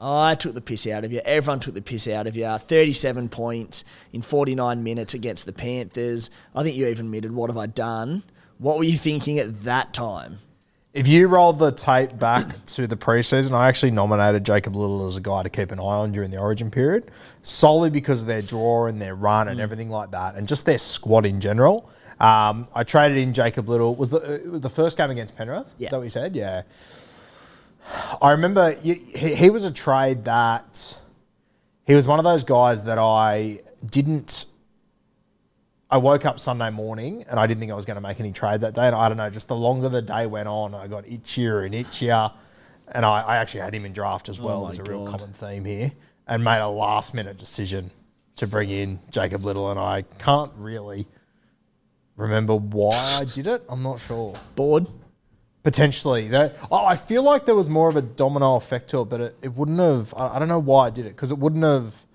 I 0.00 0.34
took 0.34 0.54
the 0.54 0.60
piss 0.60 0.86
out 0.86 1.04
of 1.04 1.12
you. 1.12 1.20
Everyone 1.24 1.60
took 1.60 1.74
the 1.74 1.82
piss 1.82 2.08
out 2.08 2.26
of 2.26 2.36
you. 2.36 2.56
37 2.56 3.28
points 3.28 3.84
in 4.12 4.22
49 4.22 4.82
minutes 4.82 5.14
against 5.14 5.44
the 5.44 5.52
Panthers. 5.52 6.30
I 6.54 6.62
think 6.62 6.76
you 6.76 6.86
even 6.86 7.06
admitted, 7.06 7.32
what 7.32 7.50
have 7.50 7.56
I 7.56 7.66
done? 7.66 8.22
What 8.58 8.78
were 8.78 8.84
you 8.84 8.98
thinking 8.98 9.38
at 9.38 9.62
that 9.62 9.92
time? 9.92 10.38
If 10.98 11.06
you 11.06 11.28
rolled 11.28 11.60
the 11.60 11.70
tape 11.70 12.18
back 12.18 12.44
to 12.66 12.88
the 12.88 12.96
preseason, 12.96 13.52
I 13.52 13.68
actually 13.68 13.92
nominated 13.92 14.42
Jacob 14.42 14.74
Liddle 14.74 15.06
as 15.06 15.16
a 15.16 15.20
guy 15.20 15.44
to 15.44 15.48
keep 15.48 15.70
an 15.70 15.78
eye 15.78 15.82
on 15.82 16.10
during 16.10 16.32
the 16.32 16.40
Origin 16.40 16.72
period, 16.72 17.12
solely 17.42 17.88
because 17.88 18.22
of 18.22 18.26
their 18.26 18.42
draw 18.42 18.86
and 18.86 19.00
their 19.00 19.14
run 19.14 19.46
and 19.46 19.60
everything 19.60 19.90
like 19.90 20.10
that, 20.10 20.34
and 20.34 20.48
just 20.48 20.66
their 20.66 20.76
squad 20.76 21.24
in 21.24 21.40
general. 21.40 21.88
Um, 22.18 22.66
I 22.74 22.82
traded 22.82 23.16
in 23.16 23.32
Jacob 23.32 23.68
Liddle. 23.68 23.94
Was 23.94 24.10
the 24.10 24.16
it 24.42 24.50
was 24.50 24.60
the 24.60 24.68
first 24.68 24.96
game 24.96 25.12
against 25.12 25.36
Penrith? 25.36 25.72
Yeah. 25.78 25.86
Is 25.86 25.90
that 25.92 25.96
what 25.98 26.02
you 26.02 26.10
said? 26.10 26.34
Yeah. 26.34 26.62
I 28.20 28.32
remember 28.32 28.74
you, 28.82 28.94
he, 28.94 29.36
he 29.36 29.50
was 29.50 29.64
a 29.64 29.70
trade 29.70 30.24
that 30.24 30.98
he 31.86 31.94
was 31.94 32.08
one 32.08 32.18
of 32.18 32.24
those 32.24 32.42
guys 32.42 32.82
that 32.84 32.98
I 32.98 33.60
didn't. 33.88 34.46
I 35.90 35.96
woke 35.96 36.26
up 36.26 36.38
Sunday 36.38 36.70
morning 36.70 37.24
and 37.30 37.40
I 37.40 37.46
didn't 37.46 37.60
think 37.60 37.72
I 37.72 37.74
was 37.74 37.86
going 37.86 37.94
to 37.94 38.00
make 38.00 38.20
any 38.20 38.32
trade 38.32 38.60
that 38.60 38.74
day. 38.74 38.86
And 38.86 38.94
I 38.94 39.08
don't 39.08 39.16
know, 39.16 39.30
just 39.30 39.48
the 39.48 39.56
longer 39.56 39.88
the 39.88 40.02
day 40.02 40.26
went 40.26 40.48
on, 40.48 40.74
I 40.74 40.86
got 40.86 41.04
itchier 41.04 41.64
and 41.64 41.74
itchier. 41.74 42.32
And 42.92 43.06
I, 43.06 43.22
I 43.22 43.36
actually 43.36 43.60
had 43.60 43.74
him 43.74 43.84
in 43.84 43.92
draft 43.92 44.28
as 44.28 44.38
oh 44.40 44.44
well. 44.44 44.62
Oh 44.64 44.66
There's 44.66 44.80
a 44.80 44.82
real 44.90 45.04
God. 45.04 45.20
common 45.20 45.32
theme 45.32 45.64
here. 45.64 45.92
And 46.26 46.44
made 46.44 46.60
a 46.60 46.68
last 46.68 47.14
minute 47.14 47.38
decision 47.38 47.90
to 48.36 48.46
bring 48.46 48.68
in 48.68 48.98
Jacob 49.10 49.44
Liddle. 49.44 49.70
And 49.70 49.80
I 49.80 50.02
can't 50.18 50.52
really 50.56 51.06
remember 52.16 52.54
why 52.54 53.18
I 53.20 53.24
did 53.24 53.46
it. 53.46 53.64
I'm 53.68 53.82
not 53.82 53.98
sure. 53.98 54.38
Bored? 54.56 54.86
Potentially, 55.62 56.28
that 56.28 56.56
oh, 56.70 56.84
I 56.84 56.96
feel 56.96 57.22
like 57.22 57.44
there 57.44 57.56
was 57.56 57.68
more 57.68 57.88
of 57.88 57.96
a 57.96 58.00
domino 58.00 58.54
effect 58.56 58.88
to 58.90 59.00
it, 59.00 59.06
but 59.06 59.20
it, 59.20 59.36
it 59.42 59.54
wouldn't 59.54 59.78
have. 59.80 60.14
I, 60.16 60.36
I 60.36 60.38
don't 60.38 60.48
know 60.48 60.60
why 60.60 60.86
I 60.86 60.90
did 60.90 61.04
it 61.04 61.10
because 61.10 61.30
it 61.30 61.38
wouldn't 61.38 61.64
have. 61.64 62.06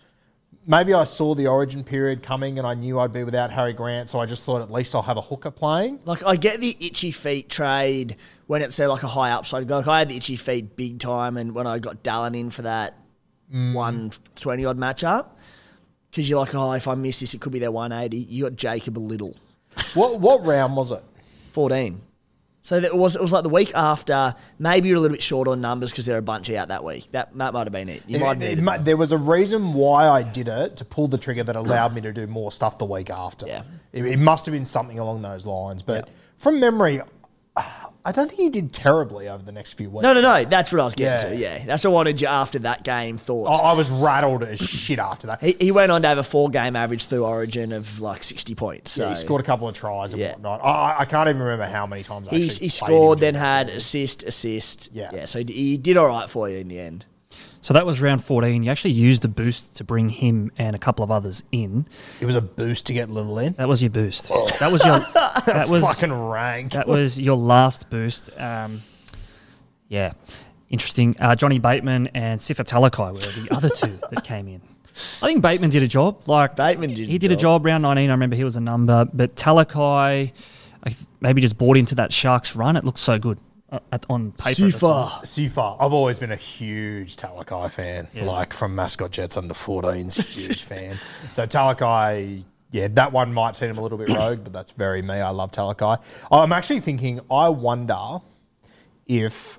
Maybe 0.65 0.93
I 0.93 1.03
saw 1.03 1.35
the 1.35 1.47
Origin 1.47 1.83
period 1.83 2.23
coming 2.23 2.57
and 2.57 2.65
I 2.65 2.73
knew 2.73 2.99
I'd 2.99 3.11
be 3.11 3.23
without 3.23 3.51
Harry 3.51 3.73
Grant, 3.73 4.09
so 4.09 4.19
I 4.19 4.25
just 4.25 4.45
thought 4.45 4.61
at 4.61 4.71
least 4.71 4.95
I'll 4.95 5.01
have 5.01 5.17
a 5.17 5.21
hooker 5.21 5.51
playing. 5.51 5.99
Like, 6.05 6.25
I 6.25 6.37
get 6.37 6.61
the 6.61 6.77
itchy 6.79 7.11
feet 7.11 7.49
trade 7.49 8.15
when 8.47 8.61
it's 8.61 8.79
uh, 8.79 8.89
like 8.89 9.03
a 9.03 9.07
high 9.07 9.31
upside. 9.31 9.69
Like, 9.69 9.87
I 9.87 9.99
had 9.99 10.09
the 10.09 10.15
itchy 10.15 10.37
feet 10.37 10.75
big 10.77 10.99
time, 10.99 11.35
and 11.37 11.53
when 11.53 11.67
I 11.67 11.79
got 11.79 12.03
Dallin 12.03 12.37
in 12.39 12.49
for 12.49 12.61
that 12.63 12.97
Mm. 13.53 13.73
120 13.73 14.65
odd 14.65 14.77
matchup, 14.79 15.27
because 16.09 16.27
you're 16.27 16.39
like, 16.39 16.55
oh, 16.55 16.71
if 16.71 16.87
I 16.87 16.95
miss 16.95 17.19
this, 17.19 17.35
it 17.35 17.41
could 17.41 17.51
be 17.51 17.59
their 17.59 17.71
180. 17.71 18.17
You 18.17 18.45
got 18.45 18.55
Jacob 18.55 18.97
a 18.97 18.99
little. 18.99 19.35
What 19.93 20.19
what 20.19 20.43
round 20.45 20.75
was 20.75 20.89
it? 20.91 21.03
14. 21.51 22.01
So 22.65 22.79
that 22.79 22.87
it 22.87 22.95
was 22.95 23.15
it 23.17 23.21
was 23.21 23.31
like 23.33 23.43
the 23.43 23.49
week 23.49 23.73
after. 23.75 24.33
Maybe 24.57 24.87
you're 24.87 24.97
a 24.97 24.99
little 25.01 25.13
bit 25.13 25.21
short 25.21 25.47
on 25.49 25.59
numbers 25.59 25.91
because 25.91 26.05
there 26.05 26.15
are 26.15 26.19
a 26.19 26.21
bunch 26.23 26.49
out 26.49 26.69
that 26.69 26.83
week. 26.83 27.09
That 27.11 27.37
that 27.37 27.53
might 27.53 27.65
have 27.67 27.73
been 27.73 27.89
it. 27.89 28.03
You 28.07 28.19
might 28.19 28.41
It- 28.41 28.57
it 28.59 28.85
there 28.85 28.95
was 28.97 29.11
a 29.11 29.17
reason 29.17 29.73
why 29.73 30.07
I 30.07 30.23
did 30.23 30.47
it 30.47 30.77
to 30.77 30.85
pull 30.85 31.07
the 31.09 31.17
trigger 31.17 31.43
that 31.43 31.57
allowed 31.57 31.93
me 31.93 31.99
to 32.01 32.13
do 32.13 32.25
more 32.25 32.51
stuff 32.53 32.77
the 32.77 32.85
week 32.85 33.09
after. 33.09 33.45
Yeah. 33.47 33.63
It, 33.91 34.05
it 34.05 34.17
must 34.19 34.45
have 34.45 34.53
been 34.53 34.63
something 34.65 34.97
along 34.97 35.21
those 35.23 35.45
lines. 35.45 35.81
But 35.83 36.07
from 36.37 36.61
memory, 36.61 37.01
I 38.05 38.11
don't 38.11 38.27
think 38.27 38.41
he 38.41 38.49
did 38.49 38.73
terribly 38.73 39.29
over 39.29 39.41
the 39.43 39.53
next 39.53 39.73
few 39.73 39.89
weeks. 39.89 40.03
No, 40.03 40.11
no, 40.13 40.19
no. 40.21 40.43
That's 40.43 40.71
what 40.73 40.81
I 40.81 40.85
was 40.85 40.93
getting 40.93 41.29
Yeah. 41.31 41.35
to. 41.35 41.59
Yeah, 41.59 41.65
that's 41.65 41.83
what 41.85 41.91
I 41.91 41.93
wanted 41.93 42.19
you 42.21 42.27
after 42.27 42.59
that 42.59 42.83
game. 42.83 43.15
I, 43.15 43.17
Thoughts. 43.17 43.61
I 43.63 43.71
was 43.73 43.91
rattled 43.91 44.43
as 44.43 44.59
shit 44.59 44.99
after 44.99 45.27
that. 45.27 45.41
He, 45.41 45.55
he 45.59 45.71
went 45.71 45.89
on 45.91 46.01
to 46.01 46.07
have 46.09 46.17
a 46.17 46.23
four 46.23 46.49
game 46.49 46.75
average 46.75 47.05
through 47.05 47.23
Origin 47.23 47.71
of 47.71 48.01
like 48.01 48.23
sixty 48.25 48.55
points. 48.55 48.91
So 48.91 49.03
Yeah, 49.03 49.09
he 49.09 49.15
scored 49.15 49.39
a 49.39 49.45
couple 49.45 49.69
of 49.69 49.75
tries 49.75 50.11
and 50.13 50.21
Yeah. 50.21 50.31
whatnot. 50.33 50.59
I, 50.63 50.67
I- 50.67 50.95
I 50.99 51.05
can't 51.05 51.29
even 51.29 51.41
remember 51.41 51.65
how 51.65 51.87
many 51.87 52.03
times 52.03 52.27
I 52.27 52.35
He, 52.35 52.47
he 52.47 52.67
scored, 52.69 53.19
then 53.19 53.35
had 53.35 53.69
assist, 53.69 54.23
assist. 54.23 54.89
Yeah. 54.93 55.09
yeah. 55.13 55.25
So 55.25 55.39
he 55.39 55.77
did 55.77 55.95
all 55.95 56.07
right 56.07 56.29
for 56.29 56.49
you 56.49 56.57
in 56.57 56.67
the 56.67 56.79
end. 56.79 57.05
So 57.61 57.73
that 57.73 57.85
was 57.85 58.01
round 58.01 58.21
14. 58.23 58.61
You 58.63 58.69
actually 58.71 58.91
used 58.91 59.21
the 59.21 59.29
boost 59.29 59.77
to 59.77 59.83
bring 59.85 60.09
him 60.09 60.51
and 60.57 60.75
a 60.75 60.79
couple 60.79 61.03
of 61.03 61.09
others 61.11 61.43
in. 61.51 61.87
It 62.19 62.25
was 62.25 62.35
a 62.35 62.41
boost 62.41 62.85
to 62.87 62.93
get 62.93 63.09
Liddle 63.09 63.39
in. 63.39 63.53
That 63.53 63.69
was 63.69 63.81
your 63.81 63.89
boost. 63.89 64.27
That 64.59 64.69
was 64.71 64.83
your 64.83 64.99
that 65.45 65.67
was 65.69 65.81
fucking 65.81 66.11
rank. 66.13 66.73
that 66.73 66.87
was 66.87 67.19
your 67.21 67.37
last 67.37 67.89
boost. 67.89 68.29
Um, 68.37 68.81
yeah, 69.87 70.13
interesting. 70.69 71.15
Uh, 71.19 71.35
Johnny 71.35 71.59
Bateman 71.59 72.07
and 72.13 72.39
Sifa 72.41 72.65
Talakai 72.65 73.13
were 73.13 73.19
the 73.19 73.47
other 73.55 73.69
two 73.69 73.97
that 74.11 74.23
came 74.25 74.47
in. 74.49 74.61
I 75.21 75.27
think 75.27 75.41
Bateman 75.41 75.69
did 75.69 75.83
a 75.83 75.87
job. 75.87 76.21
Like 76.27 76.55
Bateman 76.55 76.93
did 76.93 77.07
He 77.09 77.17
did 77.17 77.31
a 77.31 77.35
job. 77.35 77.61
job 77.61 77.65
round 77.65 77.81
19. 77.83 78.09
I 78.09 78.13
remember 78.13 78.35
he 78.35 78.43
was 78.43 78.55
a 78.57 78.61
number, 78.61 79.05
but 79.13 79.35
Talakai, 79.35 80.31
I 80.83 80.89
th- 80.89 80.97
maybe 81.21 81.41
just 81.41 81.57
bought 81.57 81.77
into 81.77 81.95
that 81.95 82.11
Sharks 82.13 82.55
run. 82.55 82.75
It 82.75 82.83
looked 82.83 82.99
so 82.99 83.17
good 83.17 83.39
uh, 83.73 83.79
at, 83.91 84.05
on 84.09 84.31
paper. 84.33 84.61
that's 84.67 84.83
all. 84.83 85.09
Sifa. 85.23 85.77
I've 85.79 85.93
always 85.93 86.19
been 86.19 86.31
a 86.31 86.35
huge 86.37 87.15
Talakai 87.15 87.71
fan. 87.71 88.07
Like 88.15 88.53
from 88.53 88.75
Mascot 88.75 89.11
Jets 89.11 89.35
under 89.35 89.53
14s, 89.53 90.23
huge 90.27 90.63
fan. 90.63 90.97
So 91.31 91.47
Talakai, 91.47 92.43
yeah, 92.71 92.87
that 92.91 93.11
one 93.11 93.33
might 93.33 93.55
seem 93.55 93.75
a 93.77 93.81
little 93.81 93.97
bit 93.97 94.09
rogue, 94.09 94.43
but 94.43 94.53
that's 94.53 94.71
very 94.71 95.01
me. 95.01 95.15
I 95.15 95.29
love 95.29 95.51
Talakai. 95.51 96.01
I'm 96.31 96.51
actually 96.51 96.81
thinking, 96.81 97.19
I 97.31 97.49
wonder 97.49 98.19
if 99.07 99.57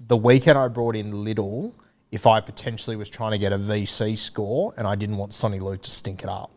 the 0.00 0.16
weekend 0.16 0.58
I 0.58 0.68
brought 0.68 0.96
in 0.96 1.24
Liddle, 1.24 1.74
if 2.10 2.26
I 2.26 2.40
potentially 2.40 2.96
was 2.96 3.08
trying 3.08 3.32
to 3.32 3.38
get 3.38 3.52
a 3.52 3.58
VC 3.58 4.18
score 4.18 4.74
and 4.76 4.86
I 4.86 4.94
didn't 4.96 5.16
want 5.16 5.32
Soni 5.32 5.60
Luke 5.60 5.82
to 5.82 5.90
stink 5.90 6.22
it 6.22 6.28
up. 6.28 6.50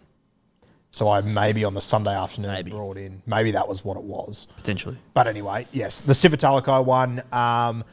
So 0.91 1.09
I 1.09 1.21
maybe 1.21 1.63
on 1.63 1.73
the 1.73 1.81
Sunday 1.81 2.15
afternoon 2.15 2.53
Maybe. 2.53 2.71
brought 2.71 2.97
in. 2.97 3.21
Maybe 3.25 3.51
that 3.51 3.67
was 3.67 3.83
what 3.85 3.97
it 3.97 4.03
was. 4.03 4.47
potentially. 4.57 4.97
But 5.13 5.27
anyway, 5.27 5.67
yes, 5.71 6.01
the 6.01 6.13
Sifa 6.13 6.35
Talakai 6.35 6.83
one. 6.85 7.21
Um, 7.31 7.83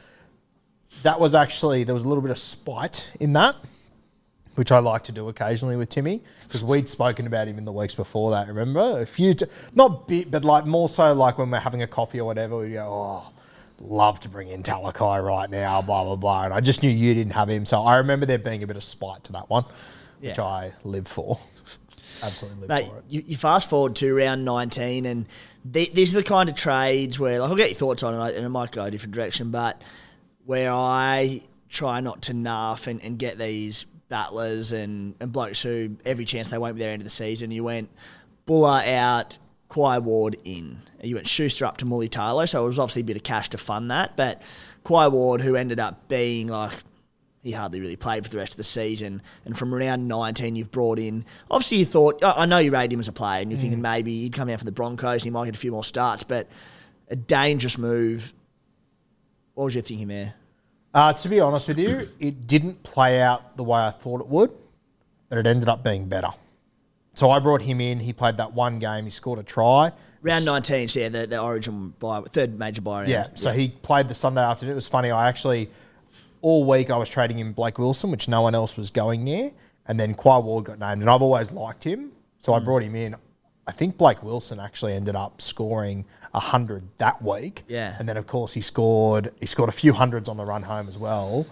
that 1.03 1.19
was 1.19 1.35
actually 1.35 1.83
there 1.83 1.93
was 1.93 2.03
a 2.05 2.07
little 2.07 2.21
bit 2.21 2.31
of 2.31 2.37
spite 2.37 3.11
in 3.19 3.33
that, 3.33 3.55
which 4.55 4.71
I 4.71 4.79
like 4.79 5.03
to 5.03 5.11
do 5.11 5.27
occasionally 5.27 5.75
with 5.75 5.89
Timmy 5.89 6.21
because 6.43 6.63
we'd 6.63 6.87
spoken 6.87 7.27
about 7.27 7.47
him 7.47 7.57
in 7.57 7.65
the 7.65 7.71
weeks 7.73 7.93
before 7.93 8.31
that. 8.31 8.47
Remember 8.47 9.01
a 9.01 9.05
few, 9.05 9.33
t- 9.33 9.45
not 9.75 10.07
bit, 10.07 10.31
but 10.31 10.45
like 10.45 10.65
more 10.65 10.87
so 10.89 11.13
like 11.13 11.37
when 11.37 11.51
we're 11.51 11.59
having 11.59 11.81
a 11.81 11.87
coffee 11.87 12.19
or 12.21 12.25
whatever. 12.25 12.57
We 12.57 12.71
go, 12.71 12.87
oh, 12.87 13.33
love 13.81 14.21
to 14.21 14.29
bring 14.29 14.47
in 14.47 14.63
Talakai 14.63 15.21
right 15.23 15.49
now, 15.49 15.81
blah 15.81 16.05
blah 16.05 16.15
blah. 16.15 16.45
And 16.45 16.53
I 16.53 16.61
just 16.61 16.81
knew 16.81 16.89
you 16.89 17.13
didn't 17.13 17.33
have 17.33 17.49
him, 17.49 17.65
so 17.65 17.83
I 17.83 17.97
remember 17.97 18.25
there 18.25 18.39
being 18.39 18.63
a 18.63 18.67
bit 18.67 18.77
of 18.77 18.83
spite 18.83 19.25
to 19.25 19.33
that 19.33 19.49
one, 19.49 19.65
which 20.21 20.37
Yeah. 20.37 20.43
I 20.45 20.71
live 20.85 21.07
for. 21.07 21.37
Absolutely 22.25 22.67
Mate, 22.67 22.87
for 22.87 22.97
it. 22.97 23.03
you, 23.09 23.23
you 23.27 23.37
fast 23.37 23.69
forward 23.69 23.95
to 23.97 24.13
round 24.13 24.45
19, 24.45 25.05
and 25.05 25.25
the, 25.63 25.89
these 25.93 26.13
are 26.13 26.17
the 26.21 26.27
kind 26.27 26.49
of 26.49 26.55
trades 26.55 27.19
where, 27.19 27.39
like, 27.39 27.49
I'll 27.49 27.55
get 27.55 27.69
your 27.69 27.77
thoughts 27.77 28.03
on 28.03 28.13
it, 28.13 28.35
and 28.35 28.45
it 28.45 28.49
might 28.49 28.71
go 28.71 28.83
a 28.83 28.91
different 28.91 29.15
direction, 29.15 29.51
but 29.51 29.81
where 30.45 30.71
I 30.71 31.41
try 31.69 31.99
not 31.99 32.23
to 32.23 32.33
nuff 32.33 32.87
and, 32.87 33.01
and 33.03 33.17
get 33.17 33.37
these 33.37 33.85
battlers 34.07 34.71
and, 34.71 35.15
and 35.19 35.31
blokes 35.31 35.61
who 35.61 35.97
every 36.05 36.25
chance 36.25 36.49
they 36.49 36.57
won't 36.57 36.75
be 36.75 36.79
there 36.79 36.91
end 36.91 37.01
of 37.01 37.05
the 37.05 37.09
season. 37.09 37.51
You 37.51 37.63
went 37.63 37.89
Bula 38.45 38.83
out, 38.85 39.37
Quai 39.67 39.97
Ward 39.97 40.37
in. 40.43 40.81
You 41.01 41.15
went 41.15 41.27
Schuster 41.27 41.65
up 41.65 41.77
to 41.77 41.85
Mully 41.85 42.09
Taylor, 42.09 42.45
so 42.47 42.63
it 42.63 42.67
was 42.67 42.79
obviously 42.79 43.01
a 43.01 43.05
bit 43.05 43.17
of 43.17 43.23
cash 43.23 43.49
to 43.49 43.57
fund 43.57 43.91
that, 43.91 44.15
but 44.15 44.41
Quai 44.83 45.07
Ward, 45.07 45.41
who 45.41 45.55
ended 45.55 45.79
up 45.79 46.07
being 46.07 46.47
like 46.47 46.83
he 47.45 47.51
hardly 47.51 47.79
really 47.79 47.95
played 47.95 48.23
for 48.23 48.31
the 48.31 48.39
rest 48.39 48.53
of 48.53 48.57
the 48.57 48.63
season. 48.63 49.21
And 49.45 49.55
from 49.55 49.71
around 49.71 50.07
19, 50.07 50.55
you've 50.55 50.71
brought 50.71 50.97
in. 50.97 51.23
Obviously, 51.51 51.77
you 51.77 51.85
thought, 51.85 52.23
I 52.23 52.47
know 52.47 52.57
you 52.57 52.71
rated 52.71 52.93
him 52.93 52.99
as 52.99 53.07
a 53.07 53.11
player, 53.11 53.43
and 53.43 53.51
you're 53.51 53.59
thinking 53.59 53.83
maybe 53.83 54.23
he'd 54.23 54.33
come 54.33 54.49
out 54.49 54.57
for 54.57 54.65
the 54.65 54.71
Broncos 54.71 55.21
and 55.21 55.25
he 55.25 55.29
might 55.29 55.45
get 55.45 55.55
a 55.55 55.59
few 55.59 55.71
more 55.71 55.83
starts, 55.83 56.23
but 56.23 56.47
a 57.07 57.15
dangerous 57.15 57.77
move. 57.77 58.33
What 59.53 59.65
was 59.65 59.75
your 59.75 59.83
thinking 59.83 60.07
there? 60.07 60.33
Uh, 60.91 61.13
to 61.13 61.29
be 61.29 61.39
honest 61.39 61.67
with 61.67 61.77
you, 61.77 62.09
it 62.19 62.47
didn't 62.47 62.81
play 62.81 63.21
out 63.21 63.57
the 63.57 63.63
way 63.63 63.79
I 63.79 63.91
thought 63.91 64.21
it 64.21 64.27
would, 64.27 64.49
but 65.29 65.37
it 65.37 65.45
ended 65.45 65.69
up 65.69 65.83
being 65.83 66.09
better. 66.09 66.29
So 67.13 67.29
I 67.29 67.37
brought 67.37 67.61
him 67.61 67.79
in. 67.79 67.99
He 67.99 68.11
played 68.11 68.37
that 68.37 68.53
one 68.53 68.79
game. 68.79 69.05
He 69.05 69.11
scored 69.11 69.37
a 69.37 69.43
try. 69.43 69.91
Round 70.23 70.45
19, 70.45 70.87
so 70.87 70.99
yeah, 70.99 71.09
the, 71.09 71.27
the 71.27 71.39
Origin 71.39 71.93
buy, 71.99 72.21
third 72.21 72.57
major 72.57 72.81
buy 72.81 73.01
round. 73.01 73.09
Yeah. 73.09 73.27
So 73.35 73.51
he 73.51 73.69
played 73.69 74.07
the 74.07 74.15
Sunday 74.15 74.41
afternoon. 74.41 74.71
It 74.71 74.75
was 74.75 74.87
funny. 74.87 75.11
I 75.11 75.29
actually 75.29 75.69
all 76.45 76.63
week 76.63 76.91
I 76.91 76.97
was 76.97 77.09
trading 77.09 77.39
in 77.39 77.53
Blake 77.53 77.79
Wilson, 77.79 78.11
which 78.11 78.27
no 78.27 78.43
one 78.43 78.53
else 78.53 78.77
was 78.77 78.91
going 78.91 79.23
near, 79.23 79.51
and 79.87 79.99
then 79.99 80.13
Quai 80.13 80.37
Ward 80.37 80.65
got 80.65 80.77
named, 80.77 81.01
and 81.01 81.09
I've 81.09 81.23
always 81.23 81.51
liked 81.51 81.83
him, 81.83 82.11
so. 82.37 82.53
I 82.53 82.59
hmm. 82.59 82.65
brought 82.65 82.83
him 82.83 82.95
in. 82.95 83.15
I 83.67 83.71
think 83.71 83.97
Blake 83.97 84.21
Wilson 84.21 84.59
actually 84.59 84.93
ended 84.93 85.15
up 85.15 85.41
scoring 85.41 86.05
hundred 86.35 86.83
that 86.97 87.19
week. 87.21 87.63
Yeah. 87.67 87.95
And 87.97 88.07
then 88.07 88.17
of 88.17 88.27
course 88.27 88.53
he 88.53 88.61
scored 88.61 89.31
he 89.39 89.47
scored 89.47 89.69
a 89.69 89.71
few 89.71 89.93
hundreds 89.93 90.29
on 90.29 90.37
the 90.37 90.45
run 90.45 90.61
home 90.63 90.87
as 90.87 90.99
well. 90.99 91.47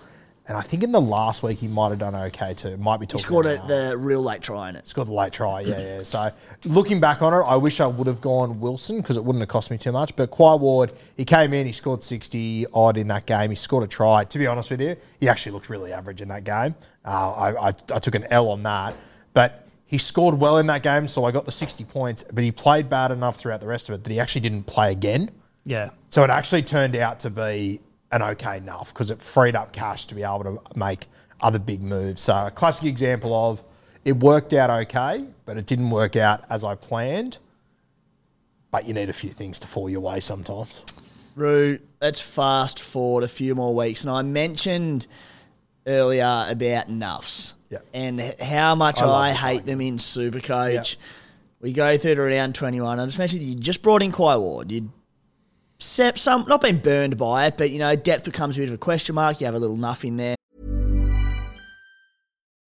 And 0.45 0.58
I 0.58 0.62
think 0.62 0.84
in 0.84 0.91
the 0.91 0.99
last 0.99 1.41
week 1.41 1.60
he 1.60 1.69
might 1.69 1.89
have 1.89 1.99
done 1.99 2.15
okay 2.15 2.53
too. 2.53 2.75
Might 2.75 2.99
be 2.99 3.06
talking. 3.06 3.19
He 3.19 3.23
talking 3.23 3.27
scored 3.27 3.45
about 3.45 3.65
a, 3.65 3.89
the 3.91 3.97
real 3.97 4.21
late 4.21 4.41
try 4.41 4.69
in 4.69 4.75
it. 4.75 4.86
Scored 4.86 5.08
the 5.08 5.13
late 5.13 5.32
try, 5.32 5.62
yeah, 5.62 5.79
yeah. 5.79 6.03
So 6.03 6.32
looking 6.65 6.99
back 6.99 7.21
on 7.21 7.34
it, 7.34 7.45
I 7.45 7.56
wish 7.56 7.79
I 7.79 7.88
would 7.88 8.08
have 8.08 8.19
gone 8.19 8.60
Wilson 8.60 8.97
because 8.97 9.15
it 9.15 9.23
wouldn't 9.23 9.41
have 9.41 9.49
cost 9.49 9.71
me 9.71 9.77
too 9.77 9.93
much. 9.93 10.13
But 10.17 10.32
Quai 10.32 10.56
Ward, 10.56 10.91
he 11.15 11.23
came 11.23 11.53
in, 11.53 11.65
he 11.65 11.71
scored 11.71 12.03
60 12.03 12.65
odd 12.73 12.97
in 12.97 13.08
that 13.08 13.25
game. 13.25 13.51
He 13.51 13.56
scored 13.56 13.86
a 13.86 13.88
try. 13.88 14.25
To 14.25 14.38
be 14.38 14.45
honest 14.45 14.69
with 14.69 14.82
you, 14.82 14.97
he 15.17 15.29
actually 15.29 15.53
looked 15.53 15.69
really 15.69 15.93
average 15.93 16.21
in 16.21 16.27
that 16.27 16.43
game. 16.43 16.75
Uh, 17.06 17.32
I, 17.32 17.67
I, 17.67 17.67
I 17.67 17.99
took 17.99 18.15
an 18.15 18.25
L 18.29 18.49
on 18.49 18.63
that. 18.63 18.95
But 19.34 19.65
he 19.86 19.97
scored 19.97 20.36
well 20.36 20.58
in 20.58 20.67
that 20.67 20.84
game, 20.84 21.08
so 21.08 21.23
I 21.23 21.32
got 21.32 21.45
the 21.45 21.51
60 21.53 21.86
points. 21.86 22.25
But 22.34 22.43
he 22.43 22.51
played 22.51 22.89
bad 22.89 23.12
enough 23.12 23.38
throughout 23.38 23.62
the 23.62 23.67
rest 23.67 23.88
of 23.88 23.95
it 23.95 24.03
that 24.03 24.12
he 24.12 24.19
actually 24.19 24.41
didn't 24.41 24.63
play 24.63 24.91
again. 24.91 25.32
Yeah. 25.63 25.91
So 26.10 26.23
it 26.23 26.29
actually 26.29 26.63
turned 26.63 26.95
out 26.97 27.21
to 27.21 27.29
be 27.29 27.79
an 28.13 28.21
okay 28.21 28.58
enough 28.58 28.93
because 28.93 29.12
it 29.12 29.21
freed 29.21 29.56
up 29.56 29.73
cash 29.73 30.06
to 30.06 30.15
be 30.15 30.23
able 30.23 30.43
to 30.43 30.62
make 30.78 31.08
other 31.41 31.60
big 31.60 31.82
moves. 31.84 32.21
So 32.21 32.45
a 32.45 32.52
classic 32.52 32.86
example 32.86 33.34
of 33.34 33.63
it 34.06 34.17
worked 34.17 34.54
out 34.54 34.69
okay, 34.69 35.26
but 35.45 35.58
it 35.58 35.65
didn't 35.65 35.89
work 35.89 36.15
out 36.15 36.45
as 36.49 36.63
I 36.63 36.76
planned. 36.76 37.39
But 38.71 38.88
you 38.88 38.93
need 38.93 39.10
a 39.10 39.13
few 39.13 39.30
things 39.30 39.60
to 39.60 39.67
fall 39.67 39.89
your 39.89 40.02
way 40.02 40.19
sometimes. 40.19 40.84
Ru, 41.36 41.80
let's 42.02 42.19
fast 42.19 42.80
forward 42.80 43.23
a 43.23 43.28
few 43.28 43.56
more 43.56 43.73
weeks. 43.76 44.04
And 44.04 44.12
I 44.12 44.21
mentioned 44.21 45.08
earlier 45.88 46.45
about 46.49 46.89
nuffs 46.89 47.54
Yeah. 47.69 47.80
and 47.93 48.19
how 48.39 48.76
much 48.76 49.02
I 49.02 49.30
I, 49.30 49.34
hate 49.34 49.65
them 49.65 49.82
in 49.82 49.97
Supercoach. 49.97 50.95
We 51.60 51.71
go 51.73 51.97
through 51.97 52.15
to 52.15 52.21
round 52.21 52.56
21. 52.56 52.99
I 52.99 53.06
just 53.06 53.17
mentioned 53.17 53.41
you 53.41 53.56
just 53.56 53.82
brought 53.82 54.02
in 54.04 54.12
Quai 54.12 54.36
Ward. 54.38 54.69
Set 54.71 54.84
some, 55.79 56.45
not 56.47 56.62
been 56.62 56.79
burned 56.79 57.17
by 57.17 57.47
it, 57.47 57.57
but, 57.57 57.71
you 57.71 57.79
know, 57.79 57.95
depth 57.95 58.25
becomes 58.25 58.57
a 58.57 58.62
bit 58.62 58.69
of 58.69 58.75
a 58.75 58.77
question 58.77 59.15
mark. 59.15 59.41
You 59.41 59.45
have 59.45 59.55
a 59.55 59.59
little 59.59 59.77
nuff 59.77 60.03
in 60.05 60.17
there. 60.17 60.36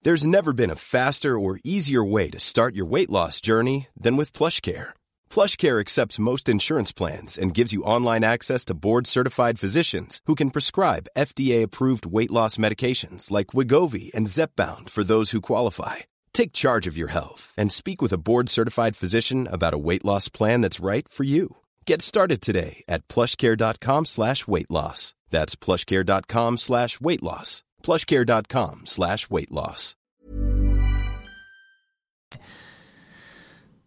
There's 0.03 0.27
never 0.27 0.53
been 0.53 0.69
a 0.69 0.75
faster 0.75 1.39
or 1.39 1.59
easier 1.63 2.03
way 2.03 2.29
to 2.29 2.39
start 2.39 2.75
your 2.75 2.85
weight 2.85 3.09
loss 3.09 3.41
journey 3.41 3.87
than 3.97 4.17
with 4.17 4.33
PlushCare. 4.33 4.89
PlushCare 5.31 5.79
accepts 5.79 6.19
most 6.19 6.47
insurance 6.47 6.91
plans 6.91 7.39
and 7.39 7.55
gives 7.55 7.73
you 7.73 7.81
online 7.81 8.23
access 8.23 8.63
to 8.65 8.75
board-certified 8.75 9.57
physicians 9.57 10.21
who 10.27 10.35
can 10.35 10.51
prescribe 10.51 11.07
FDA-approved 11.17 12.05
weight 12.05 12.29
loss 12.29 12.57
medications 12.57 13.31
like 13.31 13.47
Wegovy 13.47 14.13
and 14.13 14.27
Zepbound 14.27 14.91
for 14.91 15.03
those 15.03 15.31
who 15.31 15.41
qualify. 15.41 15.95
Take 16.33 16.53
charge 16.53 16.85
of 16.85 16.95
your 16.95 17.07
health 17.07 17.55
and 17.57 17.71
speak 17.71 17.99
with 17.99 18.13
a 18.13 18.19
board-certified 18.19 18.95
physician 18.95 19.47
about 19.51 19.73
a 19.73 19.79
weight 19.79 20.05
loss 20.05 20.29
plan 20.29 20.61
that's 20.61 20.79
right 20.79 21.09
for 21.09 21.23
you. 21.23 21.55
Get 21.85 22.01
started 22.01 22.41
today 22.41 22.83
at 22.87 23.07
plushcare.com 23.07 24.05
slash 24.05 24.47
weight 24.47 24.71
loss. 24.71 25.13
That's 25.29 25.55
plushcare.com 25.55 26.57
slash 26.57 26.99
weight 26.99 27.21
loss. 27.21 27.63
plushcare.com 27.83 28.81
slash 28.85 29.29
weight 29.29 29.51
loss. 29.51 29.95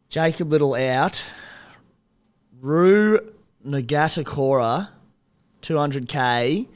Jacob 0.08 0.50
Liddle 0.50 0.74
out. 0.74 1.24
Rue 2.61 3.20
Nagatakora, 3.66 4.88
200k, 5.62 6.68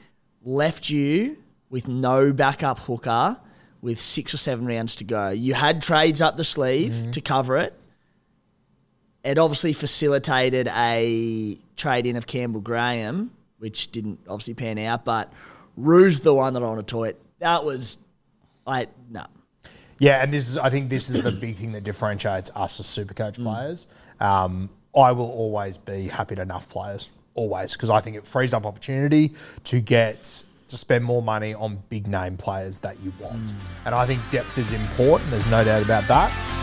left 0.43 0.89
you 0.89 1.37
with 1.69 1.87
no 1.87 2.31
backup 2.31 2.79
hooker 2.79 3.37
with 3.81 3.99
six 3.99 4.33
or 4.33 4.37
seven 4.37 4.65
rounds 4.65 4.95
to 4.97 5.03
go. 5.03 5.29
You 5.29 5.53
had 5.53 5.81
trades 5.81 6.21
up 6.21 6.37
the 6.37 6.43
sleeve 6.43 6.91
mm-hmm. 6.91 7.11
to 7.11 7.21
cover 7.21 7.57
it. 7.57 7.73
It 9.23 9.37
obviously 9.37 9.73
facilitated 9.73 10.67
a 10.67 11.57
trade 11.75 12.05
in 12.05 12.15
of 12.15 12.27
Campbell 12.27 12.61
Graham, 12.61 13.31
which 13.59 13.91
didn't 13.91 14.19
obviously 14.27 14.53
pan 14.53 14.77
out. 14.79 15.05
But 15.05 15.31
Rue's 15.77 16.21
the 16.21 16.33
one 16.33 16.53
that 16.53 16.63
I 16.63 16.65
want 16.65 16.85
to 16.85 16.91
tweet. 16.91 17.15
That 17.39 17.63
was, 17.63 17.97
I 18.67 18.87
no. 19.09 19.25
Yeah, 19.99 20.21
and 20.21 20.33
this 20.33 20.49
is 20.49 20.57
I 20.57 20.69
think 20.69 20.89
this 20.89 21.09
is 21.09 21.21
the 21.21 21.31
big 21.31 21.55
thing 21.55 21.71
that 21.73 21.83
differentiates 21.83 22.51
us 22.55 22.79
as 22.79 22.87
Supercoach 22.87 23.41
players. 23.41 23.87
Um, 24.19 24.69
I 24.95 25.11
will 25.11 25.29
always 25.29 25.77
be 25.77 26.07
happy 26.07 26.35
to 26.35 26.41
enough 26.41 26.69
players, 26.69 27.09
always, 27.35 27.73
because 27.73 27.89
I 27.89 27.99
think 28.01 28.17
it 28.17 28.27
frees 28.27 28.53
up 28.53 28.65
opportunity 28.65 29.31
to 29.63 29.79
get 29.79 30.43
to 30.67 30.77
spend 30.77 31.03
more 31.03 31.21
money 31.21 31.53
on 31.53 31.81
big 31.89 32.07
name 32.07 32.35
players 32.37 32.79
that 32.79 32.99
you 33.01 33.13
want. 33.19 33.53
And 33.85 33.95
I 33.95 34.05
think 34.05 34.21
depth 34.31 34.57
is 34.57 34.73
important. 34.73 35.29
There's 35.31 35.49
no 35.49 35.63
doubt 35.63 35.83
about 35.83 36.07
that. 36.07 36.62